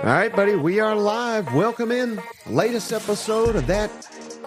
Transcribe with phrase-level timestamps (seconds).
[0.00, 1.52] All right, buddy, we are live.
[1.54, 2.18] Welcome in.
[2.46, 3.90] Latest episode of that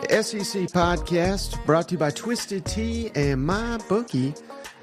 [0.09, 4.33] SEC podcast brought to you by Twisted Tea and My Bookie.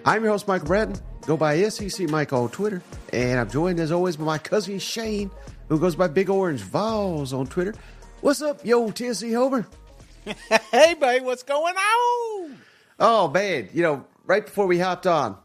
[0.05, 0.95] I'm your host, Mike Bratton.
[1.27, 2.83] Go by SEC Mike on Twitter.
[3.13, 5.33] And I'm joined as always by my cousin Shane,
[5.69, 7.75] who goes by Big Orange Vols on Twitter.
[8.21, 9.67] What's up, yo, Tennessee Homer?
[10.71, 12.59] hey, babe, what's going on?
[13.01, 13.71] Oh, man.
[13.73, 15.37] You know, right before we hopped on,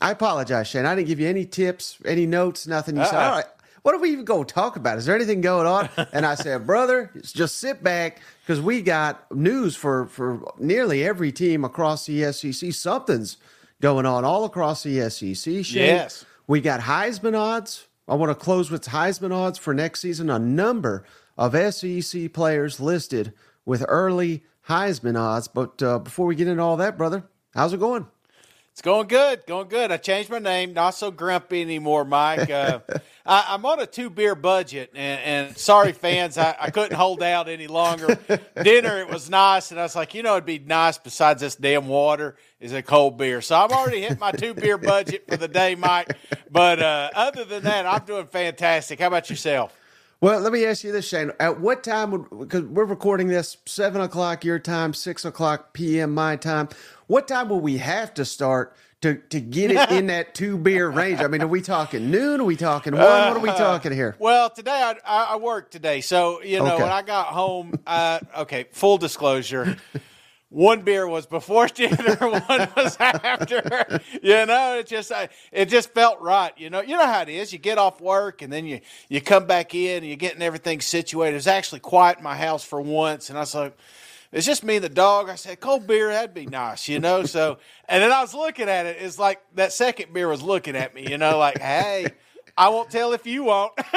[0.00, 0.84] I apologize, Shane.
[0.86, 2.96] I didn't give you any tips, any notes, nothing.
[2.96, 3.24] You said, Uh-uh.
[3.30, 3.46] all right,
[3.82, 4.98] what are we even going to talk about?
[4.98, 5.88] Is there anything going on?
[6.12, 11.32] And I said, brother, just sit back because we got news for, for nearly every
[11.32, 12.72] team across the SEC.
[12.72, 13.36] Something's
[13.80, 15.64] going on all across the SEC.
[15.64, 15.64] Shane.
[15.74, 16.24] Yes.
[16.46, 17.86] We got Heisman odds.
[18.08, 20.30] I want to close with Heisman odds for next season.
[20.30, 21.04] A number
[21.38, 23.32] of SEC players listed
[23.64, 25.48] with early Heisman odds.
[25.48, 28.06] But uh, before we get into all that, brother, how's it going?
[28.76, 29.90] It's going good, going good.
[29.90, 32.50] I changed my name, not so grumpy anymore, Mike.
[32.50, 32.80] Uh,
[33.24, 37.22] I, I'm on a two beer budget, and, and sorry, fans, I, I couldn't hold
[37.22, 38.18] out any longer.
[38.62, 41.56] Dinner, it was nice, and I was like, you know, it'd be nice besides this
[41.56, 43.40] damn water is a cold beer.
[43.40, 46.14] So I'm already hit my two beer budget for the day, Mike.
[46.50, 49.00] But uh, other than that, I'm doing fantastic.
[49.00, 49.74] How about yourself?
[50.26, 51.30] Well, let me ask you this, Shane.
[51.38, 56.12] At what time would, because we're recording this seven o'clock your time, six o'clock PM
[56.12, 56.68] my time.
[57.06, 60.90] What time will we have to start to, to get it in that two beer
[60.90, 61.20] range?
[61.20, 62.40] I mean, are we talking noon?
[62.40, 63.02] Are we talking one?
[63.04, 64.16] what are we talking here?
[64.18, 66.82] Well, today I, I, I worked today, so you know Okay.
[66.82, 67.78] when I got home.
[67.86, 69.76] Uh, okay, full disclosure.
[70.48, 74.00] One beer was before dinner, one was after.
[74.22, 76.52] You know, it just uh, it just felt right.
[76.56, 77.52] You know, you know how it is.
[77.52, 80.80] You get off work and then you you come back in and you're getting everything
[80.80, 81.32] situated.
[81.32, 83.76] It was actually quiet in my house for once, and I was like,
[84.32, 85.28] it's just me and the dog.
[85.28, 87.24] I said, cold beer, that'd be nice, you know.
[87.24, 87.58] So,
[87.88, 88.98] and then I was looking at it.
[89.00, 92.06] It's like that second beer was looking at me, you know, like, hey,
[92.56, 93.72] I won't tell if you won't,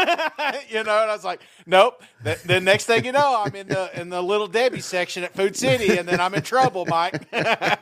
[0.69, 1.01] you know.
[1.01, 2.03] And I was like, nope.
[2.23, 5.33] The, the next thing you know, I'm in the in the little Debbie section at
[5.33, 7.27] Food City, and then I'm in trouble, Mike.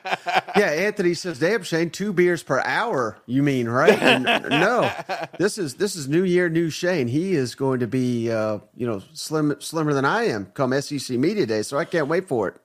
[0.57, 3.17] Yeah, Anthony says, "Damn, Shane, two beers per hour.
[3.27, 4.01] You mean right?
[4.01, 4.91] And no,
[5.38, 7.07] this is this is New Year, new Shane.
[7.07, 11.17] He is going to be, uh, you know, slim slimmer than I am come SEC
[11.17, 11.61] Media Day.
[11.61, 12.55] So I can't wait for it.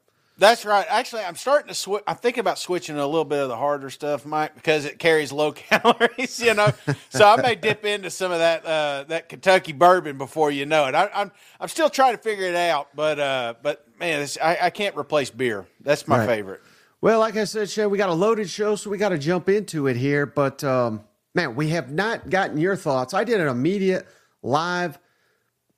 [0.43, 0.85] That's right.
[0.89, 2.03] Actually, I'm starting to switch.
[2.05, 5.31] I'm thinking about switching a little bit of the harder stuff, Mike, because it carries
[5.31, 6.41] low calories.
[6.41, 6.73] You know,
[7.11, 10.87] so I may dip into some of that uh, that Kentucky bourbon before you know
[10.87, 10.97] it.
[10.97, 11.31] I, I'm
[11.61, 14.97] I'm still trying to figure it out, but uh, but man, it's, I, I can't
[14.97, 15.65] replace beer.
[15.81, 16.27] That's my Right.
[16.27, 16.61] favorite.
[17.01, 19.49] Well, like I said, Shane, we got a loaded show, so we got to jump
[19.49, 20.27] into it here.
[20.27, 21.05] But um,
[21.37, 23.15] man, we have not gotten your thoughts.
[23.15, 24.09] I did an immediate
[24.43, 24.99] live.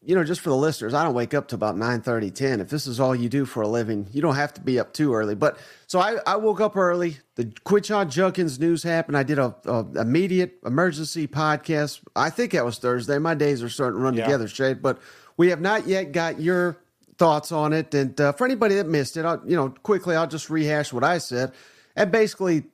[0.06, 2.60] You know, just for the listeners, I don't wake up to about 9 10.
[2.60, 4.92] If this is all you do for a living, you don't have to be up
[4.92, 5.34] too early.
[5.34, 7.16] But so I, I woke up early.
[7.36, 9.16] The Quinshon Judkins news happened.
[9.16, 12.00] I did a, a immediate emergency podcast.
[12.14, 13.18] I think that was Thursday.
[13.18, 14.24] My days are starting to run Yeah.
[14.24, 14.80] together, Shane.
[14.82, 15.00] But
[15.36, 16.76] we have not yet got your
[17.16, 17.94] thoughts on it.
[17.94, 21.04] And uh, for anybody that missed it, I'll, you know, quickly, I'll just rehash what
[21.04, 21.52] I said.
[21.96, 22.64] And basically,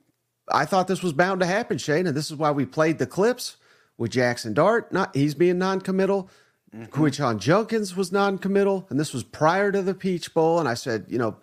[0.51, 3.05] I thought this was bound to happen, Shane, and this is why we played the
[3.07, 3.55] clips
[3.97, 4.91] with Jackson Dart.
[4.91, 6.29] Not he's being non-committal.
[6.75, 6.85] Mm-hmm.
[6.85, 10.59] Quinshon Judkins was non-committal, and this was prior to the Peach Bowl.
[10.59, 11.35] And I said, you know,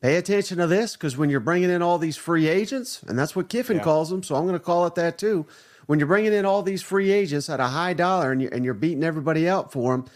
[0.00, 3.36] pay attention to this because when you're bringing in all these free agents, and that's
[3.36, 5.46] what Kiffin calls them, so I'm going to call it that too.
[5.86, 8.64] When you're bringing in all these free agents at a high dollar and you're, and
[8.64, 10.06] you're beating everybody out for them,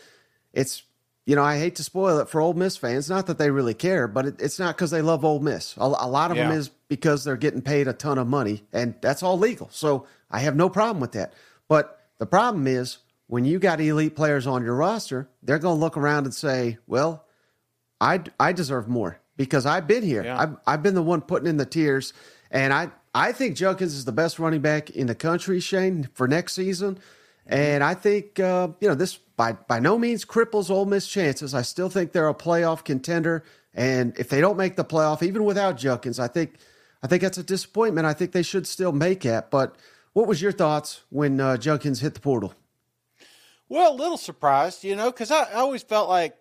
[0.52, 0.82] it's
[1.24, 3.10] you know I hate to spoil it for Ole Miss fans.
[3.10, 5.76] Not that they really care, but it, it's not because they love Ole Miss.
[5.76, 8.94] A, a lot of them is because they're getting paid a ton of money, and
[9.00, 9.68] that's all legal.
[9.70, 11.32] So I have no problem with that.
[11.68, 15.80] But the problem is when you got elite players on your roster, they're going to
[15.80, 17.24] look around and say, "Well,
[18.00, 20.24] I I deserve more because I've been here.
[20.24, 20.40] Yeah.
[20.40, 22.12] I've I've been the one putting in the tears,
[22.50, 26.28] and I I think Judkins is the best running back in the country, Shane, for
[26.28, 26.98] next season.
[27.46, 31.54] And I think uh, you know this by by no means cripples Ole Miss chances.
[31.54, 35.44] I still think they're a playoff contender, and if they don't make the playoff, even
[35.44, 36.56] without Judkins, I think
[37.02, 38.06] I think that's a disappointment.
[38.06, 39.50] I think they should still make it.
[39.50, 39.76] But
[40.12, 42.54] what was your thoughts when uh, Judkins hit the portal?
[43.68, 46.36] Well, a little surprised, you know, because I, I always felt like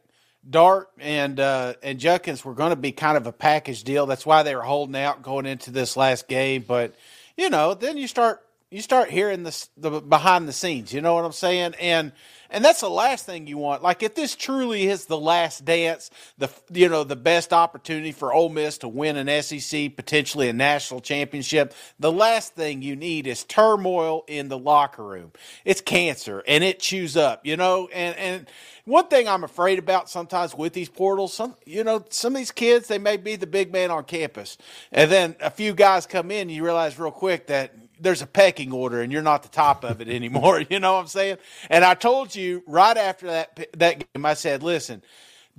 [0.48, 4.06] Dart and uh, and Judkins were going to be kind of a package deal.
[4.06, 6.64] That's why they were holding out going into this last game.
[6.68, 6.96] But
[7.36, 10.92] you know, then you start you start hearing this the behind the scenes.
[10.94, 11.76] You know what I'm saying?
[11.80, 12.12] And
[12.50, 13.84] and that's the last thing you want.
[13.84, 18.34] Like if this truly is the last dance, the you know the best opportunity for
[18.34, 23.28] Ole Miss to win an SEC, potentially a national championship, the last thing you need
[23.28, 25.32] is turmoil in the locker room.
[25.64, 27.88] It's cancer and it chews up, you know.
[27.94, 28.48] And and
[28.86, 32.52] one thing I'm afraid about sometimes with these portals, some you know some of these
[32.52, 34.58] kids they may be the big man on campus,
[34.92, 37.74] and then a few guys come in, you realize real quick that
[38.06, 40.64] there's a pecking order and you're not the top of it anymore.
[40.70, 41.38] you know what I'm saying?
[41.70, 45.02] And I told you right after that that game, I said, listen,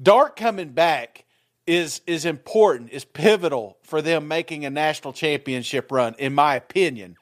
[0.00, 1.24] Dart coming back
[1.66, 7.16] is is important, is pivotal for them making a national championship run, in my opinion.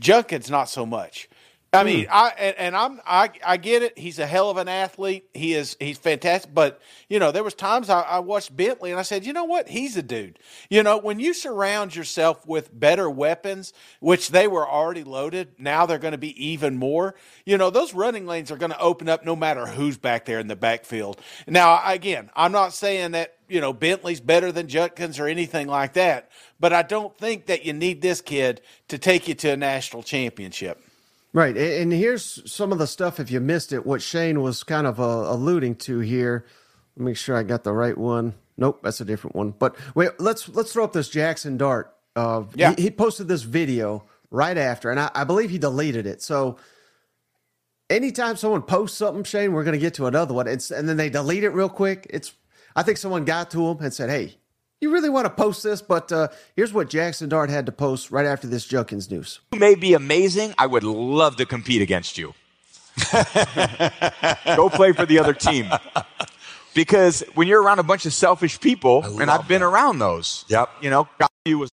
[0.00, 1.28] Judkins not so much.
[1.74, 1.86] I hmm.
[1.86, 3.98] mean, I and, and, I'm I, I get it.
[3.98, 5.24] He's a hell of an athlete.
[5.32, 6.52] He is he's fantastic.
[6.52, 9.44] But you know, there was times I, I, watched Bentley and I said, you know
[9.44, 9.68] what?
[9.68, 10.38] He's a dude.
[10.68, 15.86] You know, when you surround yourself with better weapons, which they were already loaded, now
[15.86, 17.14] they're going to be even more.
[17.46, 20.40] You know, those running lanes are going to open up no matter who's back there
[20.40, 21.20] in the backfield.
[21.46, 25.94] Now, again, I'm not saying that you know Bentley's better than Judkins or anything like
[25.94, 26.30] that,
[26.60, 30.02] but I don't think that you need this kid to take you to a national
[30.02, 30.82] championship.
[31.34, 31.56] Right.
[31.56, 35.00] And here's some of the stuff, if you missed it, what Shane was kind of
[35.00, 36.44] uh, alluding to here.
[36.96, 38.34] Let me make sure I got the right one.
[38.58, 39.52] Nope, that's a different one.
[39.52, 41.94] But wait, let's let's throw up this Jackson Dart.
[42.14, 42.74] Uh, yeah.
[42.76, 46.20] He, he, posted this video right after, and I, I believe he deleted it.
[46.20, 46.58] So
[47.88, 50.46] anytime someone posts something, Shane, we're going to get to another one.
[50.46, 52.06] It's, and then they delete it real quick.
[52.10, 52.34] It's
[52.76, 54.36] I think someone got to him and said, "Hey,
[54.82, 58.10] you really want to post this, but uh, here's what Jackson Dart had to post
[58.10, 59.38] right after this Judkins news.
[59.52, 60.54] You may be amazing.
[60.58, 62.34] I would love to compete against you.
[64.56, 65.70] Go play for the other team.
[66.74, 69.68] Because when you're around a bunch of selfish people, and I've been that.
[69.68, 70.44] around those.
[70.48, 70.68] Yep.
[70.80, 71.08] You know,
[71.44, 71.70] you was.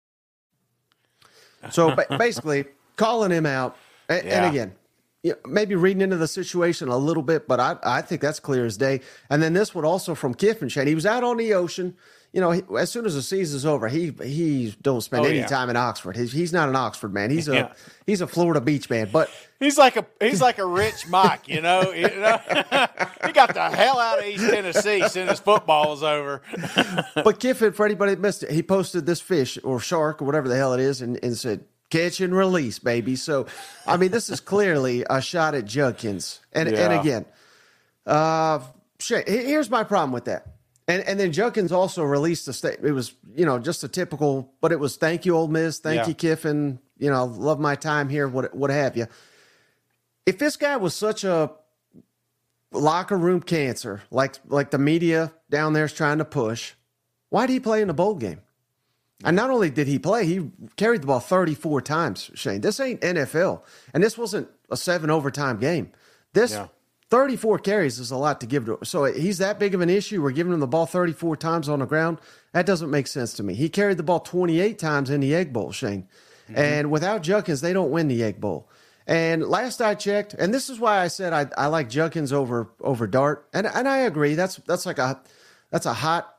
[1.71, 2.65] So basically,
[2.97, 3.77] calling him out,
[4.09, 4.43] and, yeah.
[4.43, 4.75] and again,
[5.23, 8.39] you know, maybe reading into the situation a little bit, but I, I think that's
[8.39, 8.99] clear as day.
[9.29, 10.87] And then this one also from Kiffin Shane.
[10.87, 11.95] He was out on the ocean
[12.37, 15.39] you know, he, as soon as the season's over, he he don't spend oh, any
[15.39, 15.47] yeah.
[15.47, 16.15] time in Oxford.
[16.15, 17.31] He's, he's not an Oxford man.
[17.31, 17.73] He's a yeah.
[18.05, 19.09] he's a Florida beach man.
[19.11, 21.47] But he's like a he's like a rich Mike.
[21.47, 22.37] You know, you know?
[23.25, 26.43] he got the hell out of East Tennessee as soon as football was over.
[27.15, 30.47] but Kiffin, for anybody that missed it, he posted this fish or shark or whatever
[30.47, 33.15] the hell it is, and, and said catch and release, baby.
[33.15, 33.47] So,
[33.87, 36.41] I mean, this is clearly a shot at Judkins.
[36.53, 36.85] And yeah.
[36.85, 37.25] and again,
[38.05, 38.59] uh,
[38.99, 40.56] here's my problem with that
[40.87, 42.79] and and then Judkins also released a state.
[42.81, 45.97] It was you know just a typical, but it was thank you, Ole Miss, thank
[45.97, 46.07] yeah.
[46.07, 46.79] you, Kiffin.
[46.97, 48.27] You know, love my time here.
[48.27, 49.07] What what have you?
[50.25, 51.51] If this guy was such a
[52.71, 56.73] locker room cancer, like like the media down there is trying to push,
[57.29, 58.41] why did he play in the bowl game?
[59.23, 62.61] And not only did he play, he carried the ball 34 times, Shane.
[62.61, 63.63] This ain't NFL.
[63.91, 65.91] And this wasn't a seven overtime game.
[66.33, 66.67] This yeah.
[67.09, 68.73] 34 carries is a lot to give to.
[68.73, 68.83] Him.
[68.83, 70.21] So he's that big of an issue.
[70.21, 72.19] We're giving him the ball 34 times on the ground.
[72.53, 73.53] That doesn't make sense to me.
[73.53, 76.07] He carried the ball 28 times in the Egg Bowl, Shane.
[76.49, 76.57] Mm-hmm.
[76.57, 78.69] And without Judkins, they don't win the Egg Bowl.
[79.05, 82.69] And last I checked, and this is why I said I, I like Judkins over
[82.81, 84.35] over Dart, and and I agree.
[84.35, 85.21] That's that's like a
[85.71, 86.35] that's a hot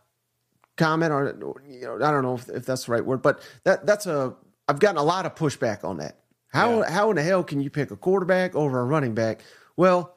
[0.77, 3.87] comment, or you know I don't know if, if that's the right word, but that
[3.87, 4.37] that's a
[4.69, 6.19] I've gotten a lot of pushback on that.
[6.49, 6.91] How yeah.
[6.91, 9.41] how in the hell can you pick a quarterback over a running back?
[9.79, 10.15] Well,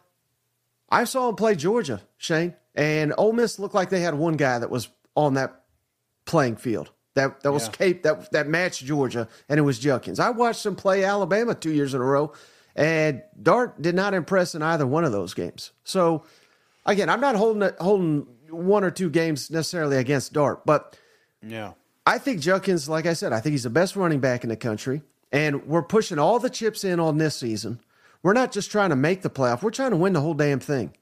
[0.91, 4.59] I saw him play Georgia, Shane, and Ole Miss looked like they had one guy
[4.59, 5.63] that was on that
[6.25, 7.71] playing field that that was yeah.
[7.71, 10.19] Cape that that matched Georgia, and it was Judkins.
[10.19, 12.33] I watched him play Alabama two years in a row,
[12.75, 15.71] and Dart did not impress in either one of those games.
[15.83, 16.23] So,
[16.85, 20.97] again, I'm not holding holding one or two games necessarily against Dart, but
[21.45, 21.73] yeah,
[22.05, 24.57] I think Judkins, like I said, I think he's the best running back in the
[24.57, 25.01] country,
[25.31, 27.79] and we're pushing all the chips in on this season.
[28.23, 30.59] We're not just trying to make the playoff, we're trying to win the whole damn
[30.59, 30.93] thing.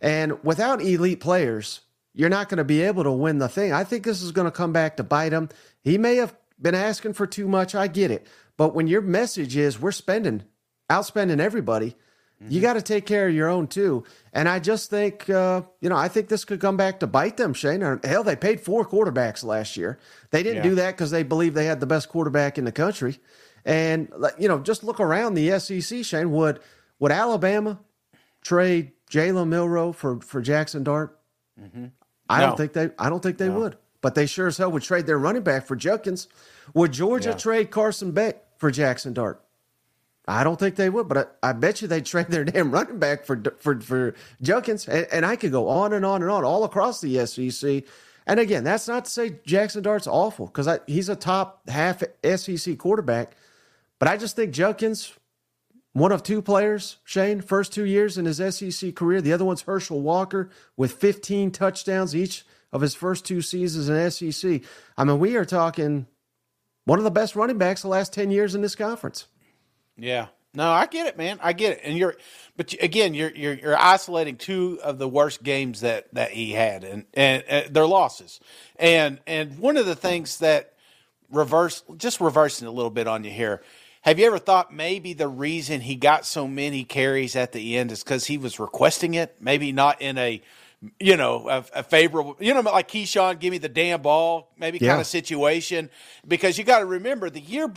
[0.00, 1.80] And without elite players,
[2.14, 3.72] you're not going to be able to win the thing.
[3.72, 5.48] I think this is going to come back to bite him.
[5.82, 7.74] He may have been asking for too much.
[7.74, 8.26] I get it.
[8.56, 10.42] But when your message is we're spending,
[10.90, 11.90] outspending everybody,
[12.42, 12.50] mm-hmm.
[12.52, 14.04] you got to take care of your own too.
[14.32, 17.36] And I just think, uh, you know, I think this could come back to bite
[17.36, 18.00] them, Shane.
[18.02, 19.98] Hell, they paid four quarterbacks last year.
[20.30, 20.70] They didn't yeah.
[20.70, 23.18] do that because they believed they had the best quarterback in the country.
[23.68, 26.32] And you know, just look around the SEC, Shane.
[26.32, 26.60] Would
[26.98, 27.78] would Alabama
[28.40, 31.20] trade Jalen Milroe for for Jackson Dart?
[31.60, 31.86] Mm-hmm.
[32.30, 32.46] I no.
[32.46, 32.90] don't think they.
[32.98, 33.60] I don't think they no.
[33.60, 33.76] would.
[34.00, 36.28] But they sure as hell would trade their running back for Judkins.
[36.72, 37.36] Would Georgia yeah.
[37.36, 39.44] trade Carson Beck for Jackson Dart?
[40.26, 42.98] I don't think they would, but I, I, bet you they'd trade their damn running
[42.98, 46.42] back for for for Judkins, and, and, I could go on and on and on
[46.42, 47.84] all across the SEC.
[48.26, 52.02] And again, that's not to say Jackson Dart's awful because he's a top half
[52.36, 53.36] SEC quarterback,
[53.98, 55.12] but I just think Judkins,
[55.92, 59.20] one of two players, Shane, first two years in his SEC career.
[59.20, 64.10] The other one's Herschel Walker with 15 touchdowns each of his first two seasons in
[64.10, 64.62] SEC.
[64.96, 66.06] I mean, we are talking
[66.84, 69.26] one of the best running backs the last 10 years in this conference.
[69.96, 70.28] Yeah.
[70.54, 71.38] No, I get it, man.
[71.42, 71.80] I get it.
[71.84, 72.16] And you're,
[72.56, 76.84] but again, you're you're, you're isolating two of the worst games that that he had,
[76.84, 78.40] and and, uh, and they're losses.
[78.76, 80.72] And and one of the things that
[81.30, 83.62] reverse, just reversing a little bit on you here,
[84.02, 87.92] have you ever thought maybe the reason he got so many carries at the end
[87.92, 89.36] is because he was requesting it?
[89.40, 90.42] Maybe not in a
[91.00, 94.78] you know, a, a, favorable, you know, like Keyshawn, give me the damn ball, maybe
[94.80, 94.90] yeah.
[94.90, 95.90] kind of situation.
[96.26, 97.72] Because you got to remember the year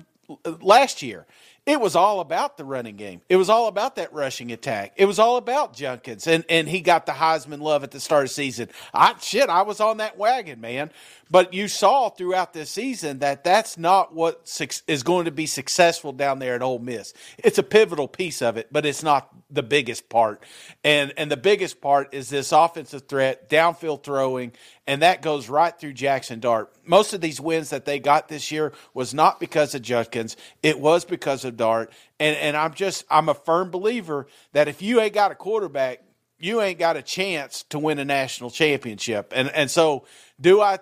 [0.61, 1.25] last year,
[1.67, 3.21] it was all about the running game.
[3.29, 4.93] It was all about that rushing attack.
[4.95, 8.23] It was all about Judkins, and and he got the Heisman love at the start
[8.23, 8.69] of the season.
[8.93, 10.89] I shit, I was on that wagon, man.
[11.29, 14.45] But you saw throughout this season that that's not what
[14.87, 17.13] is going to be successful down there at Ole Miss.
[17.37, 20.43] It's a pivotal piece of it, but it's not the biggest part.
[20.83, 24.53] And and the biggest part is this offensive threat, downfield throwing,
[24.87, 26.73] and that goes right through Jackson Dart.
[26.85, 30.79] Most of these wins that they got this year was not because of Judkins; it
[30.79, 31.91] was because of Dart.
[32.19, 36.01] And and I'm just I'm a firm believer that if you ain't got a quarterback,
[36.39, 39.31] you ain't got a chance to win a national championship.
[39.35, 40.05] And and so
[40.39, 40.79] do I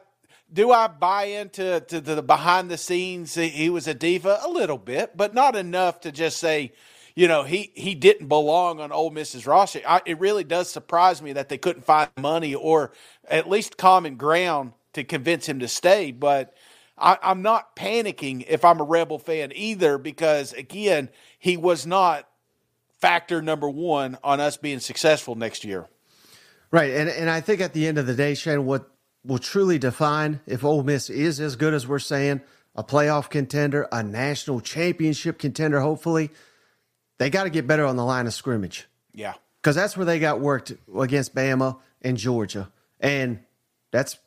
[0.52, 3.36] do I buy into to the behind the scenes?
[3.36, 6.72] He was a diva a little bit, but not enough to just say,
[7.20, 9.82] you know, he he didn't belong on Ole Miss's roster.
[9.86, 12.94] I, it really does surprise me that they couldn't find money or
[13.28, 16.14] at least common ground to convince him to stay.
[16.14, 16.54] But
[16.98, 22.26] I, I'm not panicking if I'm a Rebel fan either, because again, he was not
[23.00, 25.88] factor number one on us being successful next year.
[26.72, 28.90] Right, and and I think at the end of the day, Shane, what
[29.26, 32.40] will truly define if Ole Miss is as good as we're saying,
[32.78, 36.32] a playoff contender, a national championship contender, hopefully,
[37.20, 38.88] they got to get better on the line of scrimmage.
[39.14, 39.36] Yeah.
[39.62, 42.72] Because that's where they got worked against Bama and Georgia.
[43.00, 43.40] And
[43.92, 44.18] that's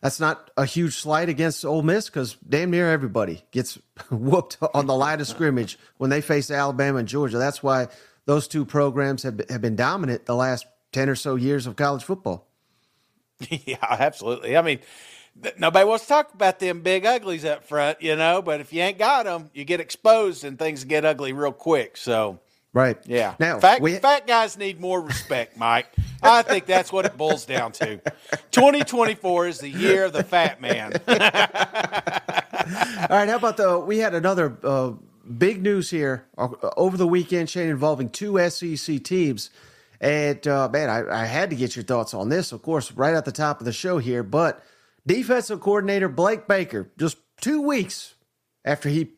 [0.00, 3.78] that's not a huge slight against Ole Miss because damn near everybody gets
[4.10, 7.38] whooped on the line of scrimmage when they face Alabama and Georgia.
[7.38, 7.88] That's why
[8.24, 12.02] those two programs have, have been dominant the last 10 or so years of college
[12.02, 12.46] football.
[13.48, 14.54] Yeah, absolutely.
[14.54, 14.80] I mean,
[15.58, 18.42] nobody wants to talk about them big uglies up front, you know.
[18.42, 21.96] But if you ain't got them, you get exposed and things get ugly real quick.
[21.96, 22.40] So,
[22.72, 23.34] right, yeah.
[23.38, 23.96] Now, fat, we...
[23.96, 25.86] fat guys need more respect, Mike.
[26.22, 27.96] I think that's what it boils down to.
[28.50, 30.92] 2024 is the year of the fat man.
[31.08, 31.16] All
[33.16, 33.80] right, how about the?
[33.80, 34.92] We had another uh,
[35.38, 39.50] big news here uh, over the weekend, Shane, involving two SEC teams.
[40.00, 43.14] And uh, man, I, I, had to get your thoughts on this, of course, right
[43.14, 44.22] at the top of the show here.
[44.22, 44.64] But
[45.06, 48.14] defensive coordinator Blake Baker, just two weeks
[48.64, 49.12] after he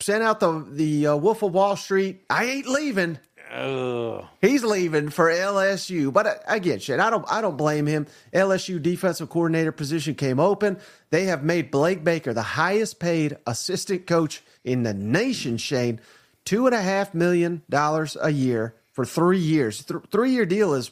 [0.00, 3.18] sent out the the uh, Wolf of Wall Street, I ain't leaving.
[3.50, 4.26] Ugh.
[4.42, 7.00] He's leaving for LSU, but I, I get shit.
[7.00, 7.24] I don't.
[7.30, 8.06] I don't blame him.
[8.32, 10.78] LSU defensive coordinator position came open.
[11.10, 15.56] They have made Blake Baker the highest paid assistant coach in the nation.
[15.56, 16.00] Shane,
[16.44, 19.82] two and a half million dollars a year for three years.
[19.84, 20.90] Th- three year deal is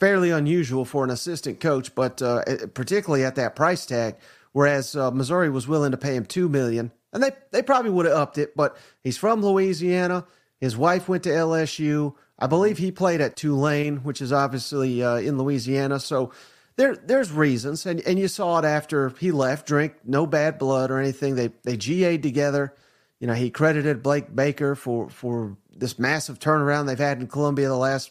[0.00, 2.42] fairly unusual for an assistant coach, but uh,
[2.74, 4.16] particularly at that price tag.
[4.52, 8.06] Whereas uh, Missouri was willing to pay him two million, and they they probably would
[8.06, 8.56] have upped it.
[8.56, 10.26] But he's from Louisiana.
[10.60, 12.14] His wife went to LSU.
[12.38, 16.00] I believe he played at Tulane, which is obviously uh, in Louisiana.
[16.00, 16.32] So
[16.74, 19.66] there there's reasons, and and you saw it after he left.
[19.68, 21.36] Drink no bad blood or anything.
[21.36, 22.74] They they GA'd together.
[23.20, 27.68] You know, he credited Blake Baker for for this massive turnaround they've had in Columbia
[27.68, 28.10] the last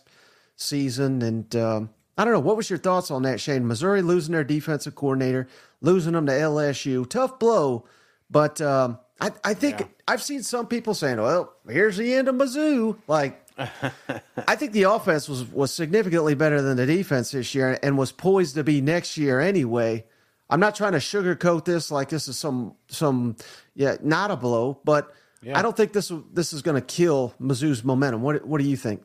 [0.59, 1.21] season.
[1.21, 3.67] And um, I don't know, what was your thoughts on that, Shane?
[3.67, 5.47] Missouri losing their defensive coordinator,
[5.81, 7.85] losing them to LSU, tough blow.
[8.29, 9.87] But um, I, I think yeah.
[10.07, 14.83] I've seen some people saying, "Well, here's the end of Mizzou." Like, I think the
[14.83, 18.81] offense was was significantly better than the defense this year, and was poised to be
[18.81, 20.05] next year anyway.
[20.49, 23.35] I'm not trying to sugarcoat this like this is some some
[23.75, 25.57] yeah not a blow, but yeah.
[25.57, 28.21] I don't think this this is going to kill Mizzou's momentum.
[28.21, 29.03] What what do you think?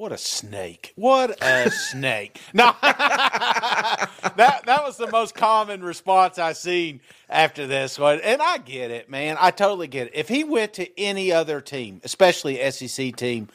[0.00, 0.94] What a snake!
[0.96, 2.40] What a snake!
[2.54, 8.56] No, that that was the most common response I seen after this one, and I
[8.56, 9.36] get it, man.
[9.38, 10.12] I totally get it.
[10.14, 13.48] If he went to any other team, especially SEC team,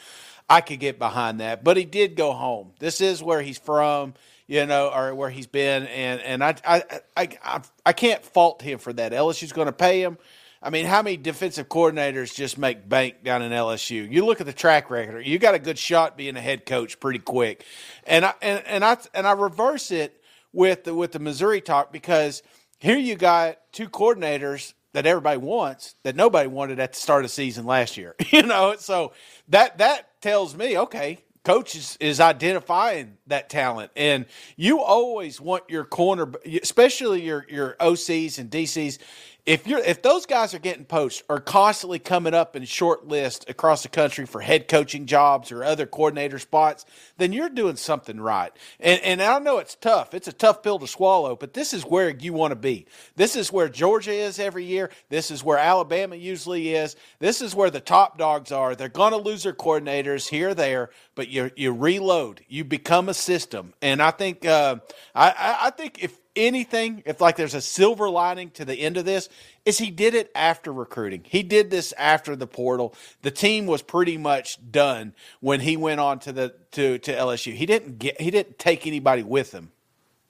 [0.48, 1.64] I could get behind that.
[1.64, 2.74] But he did go home.
[2.78, 4.14] This is where he's from,
[4.46, 6.84] you know, or where he's been, and and I I
[7.18, 9.14] I I, I can't fault him for that.
[9.14, 10.20] LSU's going to pay him.
[10.62, 14.12] I mean, how many defensive coordinators just make bank down in LSU?
[14.12, 15.26] You look at the track record.
[15.26, 17.66] You got a good shot being a head coach pretty quick,
[18.06, 20.22] and I and, and I and I reverse it
[20.54, 22.42] with the with the Missouri talk because
[22.80, 27.30] here you got two coordinators that everybody wants that nobody wanted at the start of
[27.30, 28.16] the season last year.
[28.32, 29.14] You know, so
[29.50, 34.26] that that tells me okay, coach is, is identifying that talent and
[34.58, 36.32] you always want your corner
[36.62, 38.98] especially your your OCs and DCs
[39.46, 43.46] if you're if those guys are getting poached or constantly coming up in short lists
[43.48, 46.84] across the country for head coaching jobs or other coordinator spots,
[47.18, 48.52] then you're doing something right.
[48.80, 50.16] And and I know it's tough.
[50.16, 52.88] It's a tough pill to swallow, but this is where you want to be.
[53.16, 54.90] This is where Georgia is every year.
[55.10, 56.96] This is where Alabama usually is.
[57.20, 58.76] This is where the top dogs are.
[58.76, 62.44] They're going to lose their coordinators here there, but you you reload.
[62.48, 63.74] You become a system.
[63.84, 64.78] And I think uh,
[65.14, 69.06] I I think if anything, if like there's a silver lining to the end of
[69.06, 69.30] this,
[69.66, 71.24] is he did it after recruiting.
[71.26, 72.94] He did this after the portal.
[73.22, 77.54] The team was pretty much done when he went on to the to to LSU.
[77.54, 79.72] He didn't get he didn't take anybody with him.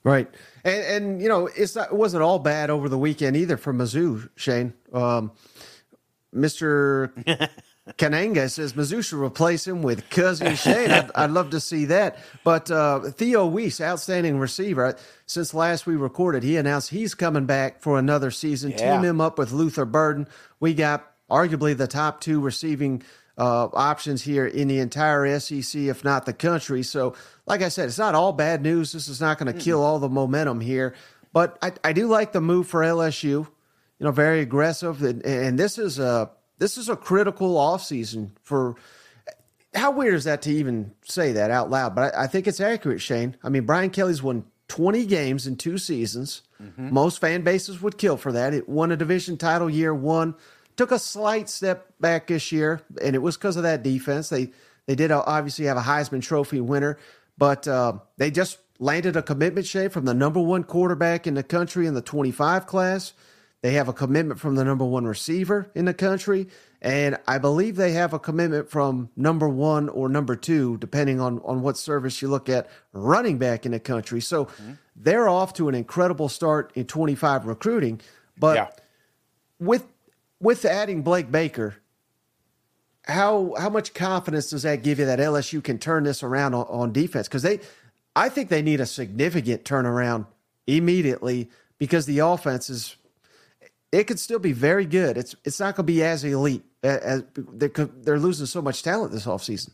[0.04, 0.28] Right,
[0.64, 3.74] and and you know it's not, it wasn't all bad over the weekend either for
[3.74, 4.72] Mizzou, Shane.
[4.92, 5.32] Um,
[6.32, 7.12] Mister
[7.92, 10.90] Kananga says Mizzou should replace him with cousin Shane.
[10.90, 12.18] I'd, I'd love to see that.
[12.42, 14.96] But uh, Theo Wease, outstanding receiver.
[15.26, 18.72] Since last we recorded, he announced he's coming back for another season.
[18.72, 18.96] Yeah.
[18.96, 20.26] Team him up with Luther Burden.
[20.58, 23.02] We got arguably the top two receiving
[23.38, 26.82] uh, options here in the entire SEC, if not the country.
[26.82, 27.14] So,
[27.46, 28.92] like I said, it's not all bad news.
[28.92, 30.94] This is not going to kill all the momentum here.
[31.32, 33.46] But I, I do like the move for LSU.
[33.98, 38.76] You know, very aggressive, and, and this is a this is a critical offseason for.
[39.74, 41.94] How weird is that to even say that out loud?
[41.94, 43.36] But I, I think it's accurate, Shane.
[43.42, 46.42] I mean, Brian Kelly's won 20 games in two seasons.
[46.90, 48.54] Most fan bases would kill for that.
[48.54, 50.34] It won a division title year one.
[50.76, 54.30] Took a slight step back this year, and it was because of that defense.
[54.30, 54.50] They
[54.86, 56.98] they did obviously have a Heisman Trophy winner,
[57.36, 61.42] but uh, they just landed a commitment, Shane, from the number one quarterback in the
[61.42, 63.12] country in the 25 class.
[63.66, 66.46] They have a commitment from the number one receiver in the country.
[66.80, 71.40] And I believe they have a commitment from number one or number two, depending on,
[71.44, 74.20] on what service you look at, running back in the country.
[74.20, 74.72] So Mm-hmm.
[74.94, 78.00] they're off to an incredible start in 25 recruiting.
[78.38, 78.68] But Yeah.
[79.58, 79.84] with
[80.38, 81.74] with adding Blake Baker,
[83.02, 86.66] how how much confidence does that give you that LSU can turn this around on,
[86.68, 87.26] on defense?
[87.26, 87.58] Because they,
[88.14, 90.26] I think they need a significant turnaround
[90.68, 92.94] immediately because the offense is,
[93.96, 95.16] it could still be very good.
[95.16, 98.82] It's it's not going to be as elite as, they could, they're losing so much
[98.82, 99.70] talent this offseason.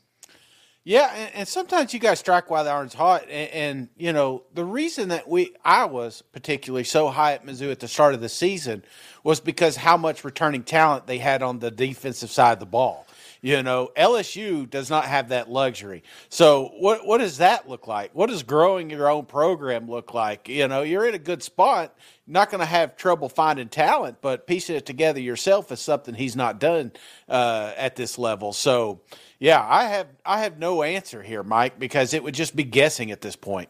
[0.85, 4.45] Yeah, and, and sometimes you guys strike while the iron's hot, and, and you know
[4.55, 8.21] the reason that we I was particularly so high at Mizzou at the start of
[8.21, 8.85] the season
[9.25, 13.07] was because how much returning talent they had on the defensive side of the ball.
[13.43, 16.05] You know, LSU does not have that luxury.
[16.29, 18.15] So what what does that look like?
[18.15, 20.49] What does growing your own program look like?
[20.49, 21.97] You know, you're in a good spot.
[22.25, 26.37] Not going to have trouble finding talent, but piecing it together yourself is something he's
[26.37, 26.93] not done
[27.29, 28.53] uh, at this level.
[28.53, 29.01] So,
[29.41, 33.11] yeah, I have I have no answer here, Mike, because it would just be guessing
[33.11, 33.69] at this point.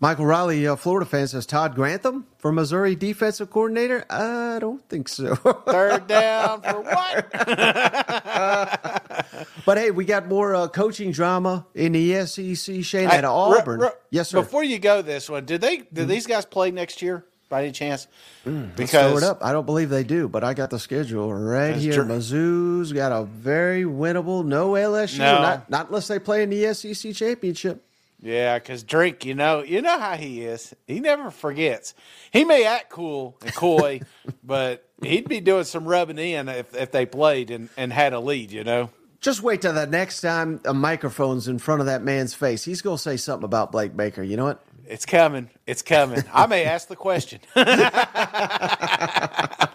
[0.00, 4.04] Michael Riley, uh, Florida fan, says Todd Grantham for Missouri defensive coordinator.
[4.08, 5.34] I don't think so.
[5.66, 7.26] Third down for what?
[9.66, 12.84] but hey, we got more uh, coaching drama in the SEC.
[12.84, 13.80] Shane at Auburn.
[13.80, 14.40] ru- ru- yes, sir.
[14.40, 17.72] Before you go this one, did they did these guys play next year by any
[17.72, 18.06] chance?
[18.44, 19.38] Throw it up.
[19.42, 21.94] I don't believe they do, but I got the schedule right here.
[21.94, 22.04] true.
[22.04, 25.42] Mizzou's got a very winnable no LSU, No.
[25.42, 27.82] not not unless they play in the SEC championship.
[28.20, 30.74] Yeah, because Drink, you know, you know how he is.
[30.86, 31.94] He never forgets.
[32.32, 34.00] He may act cool and coy,
[34.42, 38.20] but he'd be doing some rubbing in if, if they played and, and had a
[38.20, 38.50] lead.
[38.50, 38.90] You know.
[39.20, 42.64] Just wait till the next time a microphone's in front of that man's face.
[42.64, 44.22] He's gonna say something about Blake Baker.
[44.22, 44.64] You know what?
[44.86, 45.50] It's coming.
[45.66, 46.24] It's coming.
[46.32, 47.40] I may ask the question.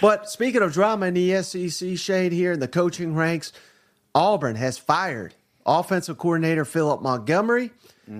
[0.00, 3.52] But speaking of drama in the SEC Shane here in the coaching ranks,
[4.14, 5.34] Auburn has fired
[5.66, 7.72] offensive coordinator Philip Montgomery.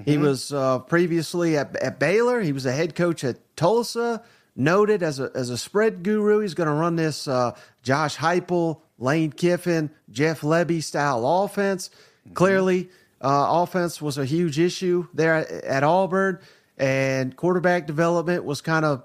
[0.04, 2.40] He was uh, previously at, at Baylor.
[2.40, 4.20] He was a head coach at Tulsa,
[4.56, 6.40] noted as a as a spread guru.
[6.40, 11.90] He's going to run this uh, Josh Heupel, Lane Kiffin, Jeff Lebby style offense.
[12.34, 16.40] Clearly, uh, offense was a huge issue there at, at Auburn,
[16.76, 19.04] and quarterback development was kind of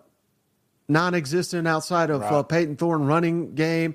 [0.87, 3.93] non-existent outside of uh, Payton Thorne running game.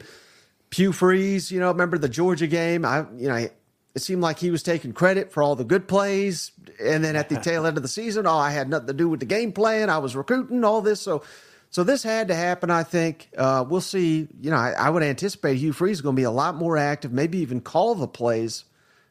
[0.72, 2.84] Hugh Freeze, you know, remember the Georgia game?
[2.84, 3.48] I, you know,
[3.96, 7.28] it seemed like he was taking credit for all the good plays, and then at
[7.30, 9.52] the tail end of the season, oh, I had nothing to do with the game
[9.52, 9.90] plan.
[9.90, 11.24] I was recruiting all this, so.
[11.68, 12.70] So this had to happen.
[12.70, 14.28] I think uh, we'll see.
[14.40, 16.78] You know, I, I would anticipate Hugh Freeze is going to be a lot more
[16.78, 18.64] active, maybe even call the plays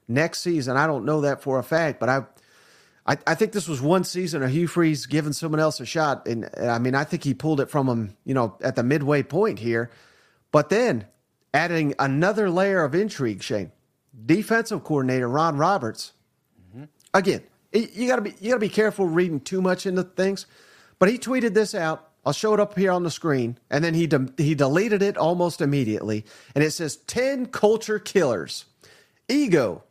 [0.08, 0.78] next season.
[0.78, 2.24] I don't know that for a fact, but I,
[3.06, 6.28] I, I think this was one season of Hugh Freeze giving someone else a shot,
[6.28, 8.84] and, and I mean, I think he pulled it from him, you know, at the
[8.84, 9.92] midway point here.
[10.52, 11.06] But then
[11.54, 13.72] adding another layer of intrigue, Shane,
[14.26, 16.14] defensive coordinator Ron Roberts.
[17.14, 20.46] Again, you got to be you got to be careful reading too much into things.
[21.00, 23.94] But he tweeted this out I'll show it up here on the screen, and then
[23.94, 26.26] he de- he deleted it almost immediately,
[26.56, 28.66] and it says ten culture killers:
[29.30, 29.84] ego,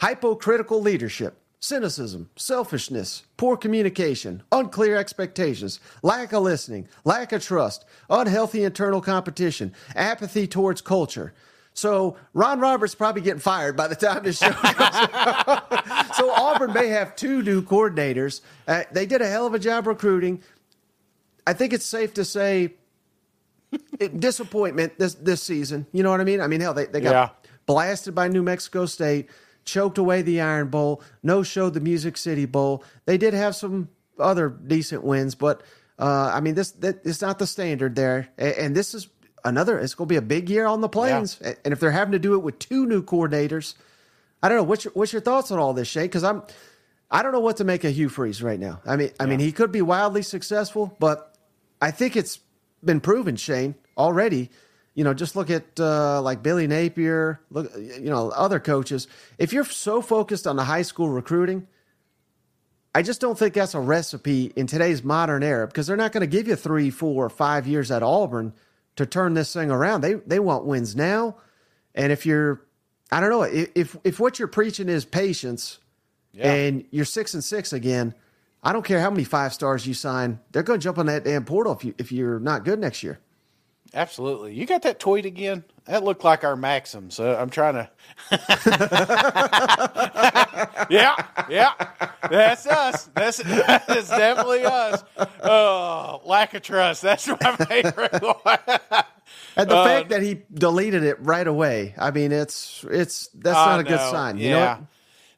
[0.00, 8.62] hypocritical leadership, cynicism, selfishness, poor communication, unclear expectations, lack of listening, lack of trust, unhealthy
[8.62, 11.34] internal competition, apathy towards culture.
[11.74, 16.88] So Ron Roberts probably getting fired by the time this show comes so Auburn may
[16.88, 18.40] have two new coordinators.
[18.68, 20.42] Uh, they did a hell of a job recruiting.
[21.46, 22.74] I think it's safe to say
[24.00, 25.86] it, disappointment this this season.
[25.92, 26.40] You know what I mean?
[26.40, 27.28] I mean, hell, they, they got Yeah.
[27.66, 29.30] blasted by New Mexico State,
[29.64, 32.84] choked away the Iron Bowl, no showed the Music City Bowl.
[33.06, 35.62] They did have some other decent wins, but
[35.98, 38.28] uh, I mean, this that, it's not the standard there.
[38.36, 39.08] And, and this is
[39.44, 39.78] another.
[39.78, 41.40] It's going to be a big year on the plains.
[41.42, 43.74] A- And if they're having to do it with two new coordinators,
[44.42, 44.64] I don't know.
[44.64, 46.02] What's your, what's your thoughts on all this, Shay?
[46.02, 46.42] Because I'm,
[47.10, 48.80] I don't know what to make of Hugh Freeze right now.
[48.86, 51.36] I mean, I mean, he could be wildly successful, but
[51.80, 52.38] I think it's
[52.84, 54.50] been proven, Shane, already.
[54.94, 59.06] You know, just look at uh, like Billy Napier, look, you know, other coaches.
[59.38, 61.66] If you're so focused on the high school recruiting,
[62.94, 66.22] I just don't think that's a recipe in today's modern era because they're not going
[66.22, 68.52] to give you three, four, five years at Auburn
[69.00, 70.02] to turn this thing around.
[70.02, 71.36] They they want wins now,
[71.94, 72.60] and if you're,
[73.10, 75.78] I don't know, if if, what you're preaching is patience,
[76.38, 78.14] and you're six and six again,
[78.62, 81.24] I don't care how many five stars you sign, they're going to jump on that
[81.24, 83.18] damn portal if you if you're not good next year.
[83.92, 84.54] Absolutely.
[84.54, 85.64] You got that tweet again?
[85.86, 87.10] That looked like our Maxim.
[87.10, 87.90] So I'm trying to.
[90.90, 91.16] yeah,
[91.48, 91.72] yeah.
[92.30, 93.06] That's us.
[93.14, 95.02] That's, that's definitely us.
[95.42, 97.02] Oh, lack of trust.
[97.02, 98.58] That's my favorite one.
[99.56, 103.56] And the Uh, fact that he deleted it right away, I mean, it's it's that's
[103.56, 104.38] I not a good sign.
[104.38, 104.54] You yeah.
[104.54, 104.80] know what?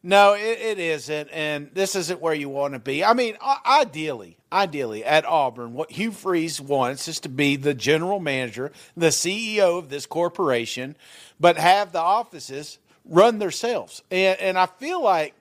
[0.02, 3.04] No, it, it isn't, and this isn't where you want to be.
[3.04, 8.18] I mean, ideally, ideally at Auburn, what Hugh Freeze wants is to be the general
[8.18, 10.96] manager, the CEO of this corporation,
[11.38, 14.02] but have the offices run themselves.
[14.10, 15.34] And and I feel like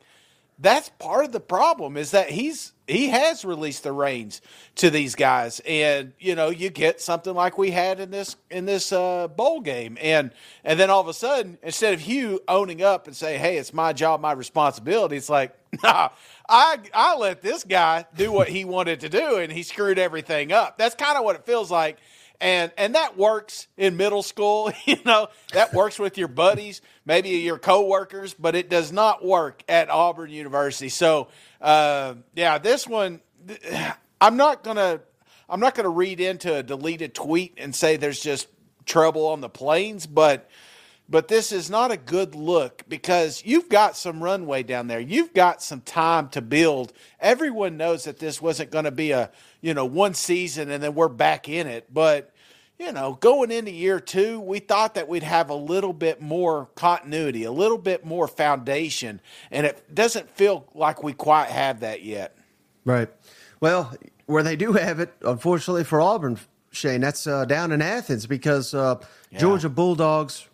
[0.61, 4.41] that's part of the problem is that he's he has released the reins
[4.75, 5.59] to these guys.
[5.65, 9.61] And you know you get something like we had in this in this uh, bowl
[9.61, 9.97] game.
[9.99, 10.31] And
[10.63, 13.73] and then all of a sudden instead of Hugh owning up and say hey it's
[13.73, 16.09] my job my responsibility it's like nah
[16.47, 20.51] I I let this guy do what he wanted to do and he screwed everything
[20.51, 20.77] up.
[20.77, 21.97] That's kind of what it feels like
[22.41, 27.29] and and that works in middle school you know that works with your buddies maybe
[27.29, 31.29] your coworkers but it does not work at auburn university so
[31.61, 33.21] uh, yeah this one
[34.21, 34.99] i'm not gonna
[35.47, 38.47] i'm not gonna read into a deleted tweet and say there's just
[38.85, 40.49] trouble on the plains but
[41.11, 45.01] but this is not a good look because you've got some runway down there.
[45.01, 46.93] You've got some time to build.
[47.19, 50.95] Everyone knows that this wasn't going to be a, you know, one season and then
[50.95, 51.93] we're back in it.
[51.93, 52.30] But,
[52.81, 56.67] you know, going into year two, we thought that we'd have a little bit more
[56.73, 59.21] continuity, a little bit more foundation.
[59.51, 62.35] And it doesn't feel like we quite have that yet.
[62.83, 63.07] Right.
[63.59, 63.93] Well,
[64.25, 66.39] where they do have it, unfortunately for Auburn,
[66.71, 68.99] Shane, that's uh, down in Athens because uh,
[69.37, 70.47] Georgia Bulldogs,